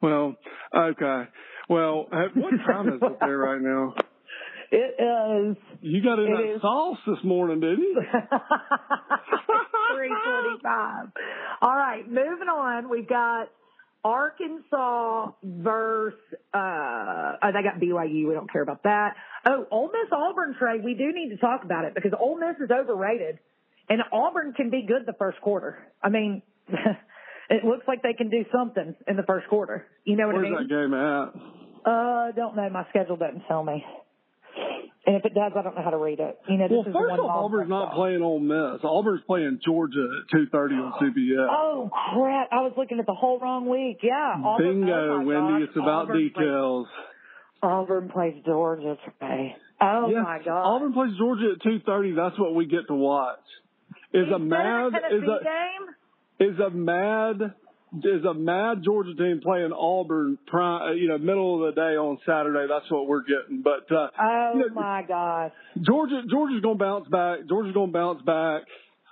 Well, 0.00 0.36
okay. 0.74 1.24
Well, 1.68 2.06
uh, 2.10 2.28
what 2.34 2.52
time 2.66 2.88
is 2.88 3.00
it 3.02 3.16
there 3.20 3.38
right 3.38 3.60
now? 3.60 3.94
It 4.74 4.96
is 4.98 5.56
You 5.82 6.02
got 6.02 6.18
in 6.18 6.32
that 6.32 6.54
is. 6.54 6.62
sauce 6.62 6.96
this 7.06 7.18
morning, 7.22 7.60
didn't 7.60 7.80
you? 7.80 8.00
Three 9.94 10.08
forty-five. 10.24 11.06
All 11.60 11.76
right, 11.76 12.06
moving 12.08 12.48
on. 12.48 12.88
We've 12.88 13.06
got 13.06 13.48
Arkansas 14.04 15.30
versus, 15.42 16.18
uh, 16.52 17.36
oh, 17.42 17.50
they 17.52 17.62
got 17.62 17.80
BYU. 17.80 18.28
We 18.28 18.34
don't 18.34 18.50
care 18.50 18.62
about 18.62 18.82
that. 18.82 19.14
Oh, 19.46 19.66
Ole 19.70 19.88
Miss 19.88 20.10
Auburn 20.10 20.56
Trey. 20.58 20.80
We 20.80 20.94
do 20.94 21.12
need 21.12 21.30
to 21.30 21.36
talk 21.36 21.64
about 21.64 21.84
it 21.84 21.94
because 21.94 22.12
Ole 22.18 22.38
Miss 22.38 22.56
is 22.60 22.70
overrated 22.70 23.38
and 23.88 24.00
Auburn 24.12 24.54
can 24.54 24.70
be 24.70 24.82
good 24.86 25.06
the 25.06 25.12
first 25.18 25.40
quarter. 25.40 25.78
I 26.02 26.08
mean, 26.08 26.42
it 27.50 27.64
looks 27.64 27.86
like 27.86 28.02
they 28.02 28.14
can 28.14 28.30
do 28.30 28.44
something 28.52 28.94
in 29.06 29.16
the 29.16 29.22
first 29.22 29.48
quarter. 29.48 29.86
You 30.04 30.16
know 30.16 30.26
what 30.26 30.36
Where's 30.36 30.46
I 30.46 30.48
mean? 30.48 30.68
Where's 30.68 30.68
that 30.68 30.74
game 30.74 30.94
at? 30.94 31.90
Uh, 31.90 32.32
don't 32.32 32.56
know. 32.56 32.68
My 32.70 32.86
schedule 32.90 33.16
doesn't 33.16 33.42
tell 33.48 33.62
me. 33.62 33.84
And 35.04 35.16
if 35.16 35.24
it 35.24 35.34
does, 35.34 35.50
I 35.58 35.62
don't 35.62 35.74
know 35.74 35.82
how 35.82 35.90
to 35.90 35.96
read 35.98 36.20
it. 36.20 36.38
You 36.48 36.58
know, 36.58 36.68
this 36.68 36.76
Well, 36.78 36.86
is 36.86 36.92
first 36.94 36.94
the 36.94 37.00
one 37.10 37.20
off, 37.20 37.26
mom 37.26 37.44
Auburn's 37.44 37.68
not 37.70 37.94
playing 37.94 38.22
Ole 38.22 38.38
Miss. 38.38 38.80
Auburn's 38.84 39.22
playing 39.26 39.58
Georgia 39.64 39.98
at 40.06 40.30
two 40.30 40.46
thirty 40.52 40.76
on 40.76 40.92
CBS. 41.02 41.48
Oh 41.50 41.90
crap! 42.14 42.48
I 42.52 42.60
was 42.62 42.72
looking 42.76 43.00
at 43.00 43.06
the 43.06 43.14
whole 43.14 43.40
wrong 43.40 43.68
week. 43.68 43.98
Yeah. 44.02 44.34
Auburn, 44.38 44.44
oh 44.44 44.58
Bingo, 44.58 45.12
oh 45.14 45.24
Wendy. 45.26 45.64
gosh, 45.64 45.68
It's 45.68 45.76
about 45.76 46.02
Auburn 46.02 46.16
plays- 46.16 46.32
details. 46.34 46.86
Auburn 47.64 48.08
plays 48.10 48.34
Georgia 48.44 48.96
today. 49.04 49.56
Oh 49.80 50.08
my 50.22 50.38
god! 50.44 50.62
Auburn 50.62 50.92
plays 50.92 51.12
Georgia 51.18 51.52
at 51.56 51.62
two 51.62 51.80
thirty. 51.84 52.12
That's 52.12 52.38
what 52.38 52.54
we 52.54 52.66
get 52.66 52.86
to 52.88 52.94
watch. 52.94 53.38
Is 54.12 54.28
a 54.32 54.38
mad 54.38 54.92
is 55.10 55.22
a 55.22 55.42
game? 55.42 56.48
is 56.52 56.58
a 56.60 56.70
mad 56.70 57.54
is 57.94 58.24
a 58.24 58.34
mad 58.34 58.82
Georgia 58.84 59.14
team 59.14 59.40
playing 59.42 59.72
Auburn 59.72 60.38
prime, 60.46 60.96
you 60.96 61.08
know, 61.08 61.18
middle 61.18 61.66
of 61.66 61.74
the 61.74 61.80
day 61.80 61.96
on 61.96 62.18
Saturday. 62.26 62.66
That's 62.68 62.90
what 62.90 63.06
we're 63.06 63.22
getting. 63.22 63.62
But 63.62 63.94
uh, 63.94 64.08
Oh 64.18 64.52
you 64.54 64.68
know, 64.68 64.74
my 64.74 65.02
God, 65.06 65.52
Georgia 65.80 66.22
Georgia's 66.30 66.62
going 66.62 66.78
to 66.78 66.84
bounce 66.84 67.08
back. 67.08 67.48
Georgia's 67.48 67.74
going 67.74 67.88
to 67.88 67.92
bounce 67.92 68.22
back, 68.22 68.62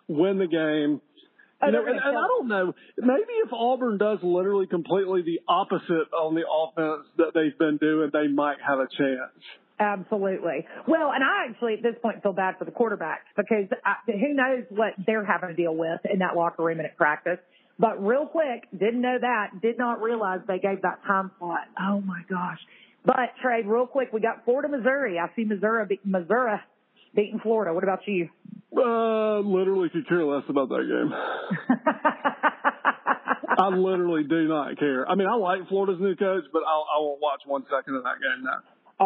win 0.08 0.38
the 0.38 0.46
game. 0.46 1.00
Oh, 1.62 1.66
You 1.66 1.72
know, 1.72 1.80
and, 1.80 1.90
and 1.90 2.16
I 2.16 2.26
don't 2.26 2.48
know. 2.48 2.74
Maybe 2.96 3.32
if 3.44 3.52
Auburn 3.52 3.98
does 3.98 4.18
literally 4.22 4.66
completely 4.66 5.22
the 5.22 5.40
opposite 5.46 6.08
on 6.18 6.34
the 6.34 6.44
offense 6.48 7.06
that 7.18 7.32
they've 7.34 7.58
been 7.58 7.76
doing, 7.76 8.08
they 8.12 8.28
might 8.28 8.56
have 8.66 8.78
a 8.78 8.88
chance. 8.96 9.44
Absolutely. 9.78 10.66
Well, 10.86 11.10
and 11.12 11.24
I 11.24 11.48
actually 11.48 11.74
at 11.74 11.82
this 11.82 11.94
point 12.02 12.22
feel 12.22 12.34
bad 12.34 12.56
for 12.58 12.66
the 12.66 12.70
quarterbacks 12.70 13.28
because 13.34 13.64
I, 13.84 13.96
who 14.06 14.34
knows 14.34 14.64
what 14.68 14.92
they're 15.06 15.24
having 15.24 15.50
to 15.50 15.54
deal 15.54 15.74
with 15.74 16.00
in 16.10 16.18
that 16.18 16.36
locker 16.36 16.62
room 16.62 16.78
and 16.78 16.86
at 16.86 16.96
practice. 16.98 17.38
But 17.80 18.06
real 18.06 18.26
quick, 18.26 18.68
didn't 18.78 19.00
know 19.00 19.16
that, 19.18 19.62
did 19.62 19.78
not 19.78 20.02
realize 20.02 20.40
they 20.46 20.58
gave 20.58 20.82
that 20.82 21.00
time 21.06 21.30
slot. 21.38 21.64
Oh 21.80 22.02
my 22.02 22.20
gosh. 22.28 22.58
But 23.06 23.32
Trey, 23.40 23.62
real 23.64 23.86
quick, 23.86 24.12
we 24.12 24.20
got 24.20 24.44
Florida, 24.44 24.68
Missouri. 24.68 25.18
I 25.18 25.34
see 25.34 25.44
Missouri, 25.44 25.86
beat- 25.88 26.04
Missouri 26.04 26.58
beating 27.16 27.40
Florida. 27.42 27.72
What 27.72 27.82
about 27.82 28.00
you? 28.06 28.28
Uh, 28.76 29.38
literally 29.40 29.88
could 29.88 30.06
care 30.06 30.22
less 30.24 30.42
about 30.50 30.68
that 30.68 30.84
game. 30.84 31.10
I 33.58 33.68
literally 33.68 34.24
do 34.24 34.46
not 34.46 34.78
care. 34.78 35.08
I 35.08 35.14
mean, 35.14 35.26
I 35.26 35.36
like 35.36 35.66
Florida's 35.68 36.00
new 36.00 36.14
coach, 36.16 36.44
but 36.52 36.60
I'll, 36.68 36.84
I 36.94 37.00
won't 37.00 37.20
watch 37.22 37.40
one 37.46 37.64
second 37.74 37.96
of 37.96 38.02
that 38.04 38.16
game 38.20 38.44
now. 38.44 38.60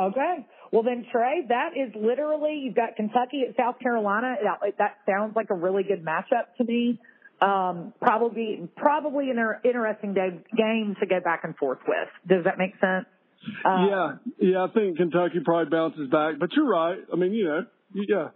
Okay. 0.08 0.46
Well 0.72 0.82
then, 0.82 1.06
Trey, 1.12 1.46
that 1.48 1.70
is 1.76 1.94
literally 1.94 2.60
you've 2.64 2.74
got 2.74 2.96
Kentucky 2.96 3.44
at 3.48 3.54
South 3.56 3.78
Carolina. 3.78 4.34
That, 4.42 4.58
that 4.78 4.96
sounds 5.06 5.36
like 5.36 5.50
a 5.50 5.54
really 5.54 5.84
good 5.84 6.04
matchup 6.04 6.56
to 6.58 6.64
me. 6.64 6.98
Um, 7.44 7.92
probably, 8.00 8.68
probably 8.76 9.24
an 9.26 9.32
inter- 9.38 9.60
interesting 9.64 10.14
day, 10.14 10.30
game 10.56 10.96
to 11.00 11.06
go 11.06 11.20
back 11.20 11.42
and 11.44 11.54
forth 11.56 11.80
with. 11.86 12.08
Does 12.26 12.44
that 12.44 12.56
make 12.58 12.72
sense? 12.80 13.06
Uh, 13.64 13.86
yeah, 13.90 14.12
yeah, 14.38 14.64
I 14.64 14.68
think 14.72 14.96
Kentucky 14.96 15.40
probably 15.44 15.68
bounces 15.70 16.08
back, 16.10 16.38
but 16.40 16.50
you're 16.56 16.66
right. 16.68 16.98
I 17.12 17.16
mean, 17.16 17.34
you 17.34 17.44
know, 17.44 17.66
yeah. 17.92 18.28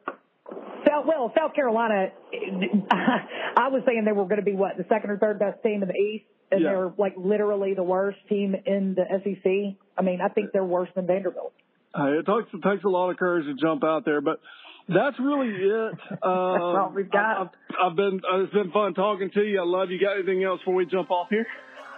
South, 0.86 1.06
well, 1.06 1.32
South 1.36 1.54
Carolina, 1.54 2.08
I 2.90 3.68
was 3.68 3.82
saying 3.86 4.04
they 4.04 4.12
were 4.12 4.24
going 4.24 4.36
to 4.38 4.42
be 4.44 4.52
what 4.54 4.76
the 4.76 4.84
second 4.88 5.10
or 5.10 5.18
third 5.18 5.38
best 5.38 5.62
team 5.62 5.82
in 5.82 5.88
the 5.88 5.94
East, 5.94 6.24
and 6.50 6.60
Yeah. 6.60 6.68
they're 6.70 6.92
like 6.98 7.14
literally 7.16 7.72
the 7.74 7.82
worst 7.82 8.18
team 8.28 8.54
in 8.66 8.94
the 8.94 9.04
SEC. 9.24 9.78
I 9.96 10.02
mean, 10.02 10.20
I 10.20 10.28
think 10.28 10.52
they're 10.52 10.64
worse 10.64 10.88
than 10.94 11.06
Vanderbilt. 11.06 11.52
Hey, 11.94 12.18
it 12.18 12.26
takes 12.26 12.52
it 12.52 12.62
takes 12.62 12.84
a 12.84 12.88
lot 12.88 13.10
of 13.10 13.16
courage 13.16 13.46
to 13.46 13.54
jump 13.54 13.84
out 13.84 14.04
there, 14.04 14.20
but 14.20 14.40
that's 14.88 15.18
really 15.18 15.48
it. 15.48 15.94
Um, 16.22 16.30
all 16.30 16.92
we've 16.94 17.10
got. 17.10 17.40
I've, 17.40 17.48
I've 17.90 17.96
been 17.96 18.20
uh, 18.30 18.42
it's 18.42 18.52
been 18.52 18.70
fun 18.70 18.94
talking 18.94 19.30
to 19.30 19.42
you. 19.42 19.60
I 19.60 19.64
love 19.64 19.90
you. 19.90 20.00
Got 20.00 20.16
anything 20.16 20.42
else 20.42 20.60
before 20.60 20.74
we 20.74 20.86
jump 20.86 21.10
off 21.10 21.28
here? 21.30 21.46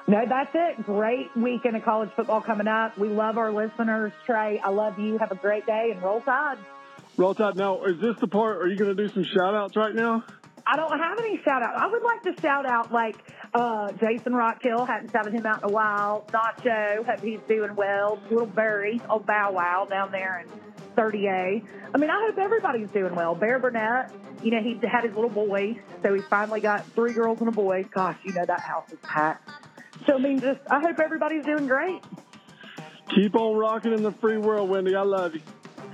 No, 0.07 0.24
that's 0.29 0.50
it. 0.55 0.85
Great 0.85 1.35
weekend 1.37 1.76
of 1.76 1.85
college 1.85 2.11
football 2.16 2.40
coming 2.40 2.66
up. 2.66 2.98
We 2.98 3.09
love 3.09 3.38
our 3.38 3.53
listeners. 3.53 4.12
Trey, 4.26 4.59
I 4.59 4.70
love 4.70 4.98
you. 4.98 5.18
Have 5.18 5.31
a 5.31 5.37
great 5.37 5.66
day 5.66 5.90
and 5.92 6.03
roll 6.03 6.20
tide. 6.20 6.59
Roll 7.16 7.35
Tide. 7.35 7.57
Now, 7.57 7.85
is 7.85 8.00
this 8.00 8.16
the 8.18 8.29
part? 8.29 8.62
Are 8.62 8.66
you 8.66 8.76
going 8.76 8.96
to 8.96 9.07
do 9.07 9.12
some 9.12 9.24
shout 9.24 9.55
outs 9.55 9.76
right 9.76 9.94
now? 9.94 10.24
I 10.66 10.77
don't 10.77 10.99
have 10.99 11.18
any 11.18 11.40
shout 11.42 11.62
out. 11.62 11.77
I 11.77 11.87
would 11.87 12.03
like 12.03 12.23
to 12.23 12.40
shout 12.40 12.66
out 12.66 12.92
like 12.92 13.16
uh 13.55 13.92
Jason 13.92 14.35
Rockhill, 14.35 14.87
hadn't 14.87 15.11
shouted 15.11 15.33
him 15.33 15.46
out 15.46 15.62
in 15.62 15.68
a 15.68 15.73
while. 15.73 16.25
Nacho, 16.33 17.05
hope 17.05 17.20
he's 17.20 17.40
doing 17.49 17.75
well. 17.75 18.20
Little 18.31 18.46
Barry, 18.46 19.01
old 19.09 19.27
Bow 19.27 19.53
Wow 19.53 19.87
down 19.88 20.12
there 20.12 20.44
in 20.44 20.61
30A. 20.96 21.64
I 21.94 21.99
mean, 21.99 22.11
I 22.11 22.27
hope 22.27 22.38
everybody's 22.38 22.90
doing 22.90 23.14
well. 23.14 23.35
Bear 23.35 23.59
Burnett, 23.59 24.12
you 24.42 24.51
know, 24.51 24.62
he 24.62 24.79
had 24.87 25.05
his 25.05 25.14
little 25.14 25.31
boy, 25.31 25.81
so 26.03 26.14
he 26.14 26.20
finally 26.23 26.61
got 26.61 26.87
three 26.92 27.12
girls 27.12 27.40
and 27.40 27.49
a 27.49 27.53
boy. 27.53 27.85
Gosh, 27.92 28.18
you 28.25 28.33
know 28.33 28.44
that 28.44 28.61
house 28.61 28.90
is 28.92 28.99
packed. 29.03 29.49
So 30.07 30.14
I 30.14 30.18
mean, 30.18 30.40
just 30.40 30.61
I 30.70 30.81
hope 30.81 30.99
everybody's 30.99 31.44
doing 31.44 31.66
great. 31.66 32.03
Keep 33.14 33.35
on 33.35 33.57
rocking 33.57 33.92
in 33.92 34.03
the 34.03 34.12
free 34.12 34.38
world, 34.38 34.70
Wendy. 34.70 34.94
I 34.94 35.03
love 35.03 35.35
you. 35.35 35.42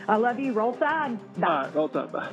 I 0.08 0.16
love 0.16 0.38
you. 0.38 0.52
Roll 0.52 0.74
Tide. 0.74 1.18
Bye. 1.40 1.46
All 1.46 1.62
right, 1.62 1.74
roll 1.74 1.88
Tide. 1.88 2.12
Bye. 2.12 2.30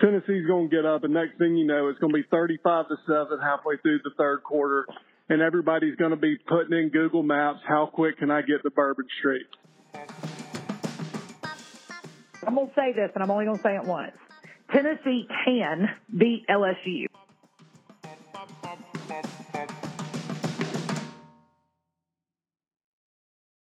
Tennessee's 0.00 0.46
going 0.46 0.68
to 0.68 0.76
get 0.76 0.84
up, 0.84 1.04
and 1.04 1.14
next 1.14 1.38
thing 1.38 1.56
you 1.56 1.66
know, 1.66 1.88
it's 1.88 1.98
going 1.98 2.12
to 2.12 2.18
be 2.18 2.26
35 2.30 2.88
to 2.88 2.96
7 3.06 3.38
halfway 3.40 3.76
through 3.78 4.00
the 4.04 4.10
third 4.18 4.42
quarter, 4.42 4.86
and 5.28 5.40
everybody's 5.40 5.96
going 5.96 6.10
to 6.10 6.16
be 6.16 6.36
putting 6.48 6.76
in 6.76 6.90
Google 6.90 7.22
Maps, 7.22 7.60
how 7.66 7.86
quick 7.86 8.18
can 8.18 8.30
I 8.30 8.42
get 8.42 8.62
to 8.62 8.70
Bourbon 8.70 9.06
Street? 9.18 9.46
I'm 12.46 12.54
going 12.54 12.68
to 12.68 12.74
say 12.74 12.92
this, 12.92 13.10
and 13.14 13.24
I'm 13.24 13.30
only 13.30 13.46
going 13.46 13.56
to 13.56 13.62
say 13.62 13.74
it 13.76 13.84
once. 13.84 14.12
Tennessee 14.70 15.26
can 15.44 15.88
beat 16.16 16.46
LSU. 16.48 17.06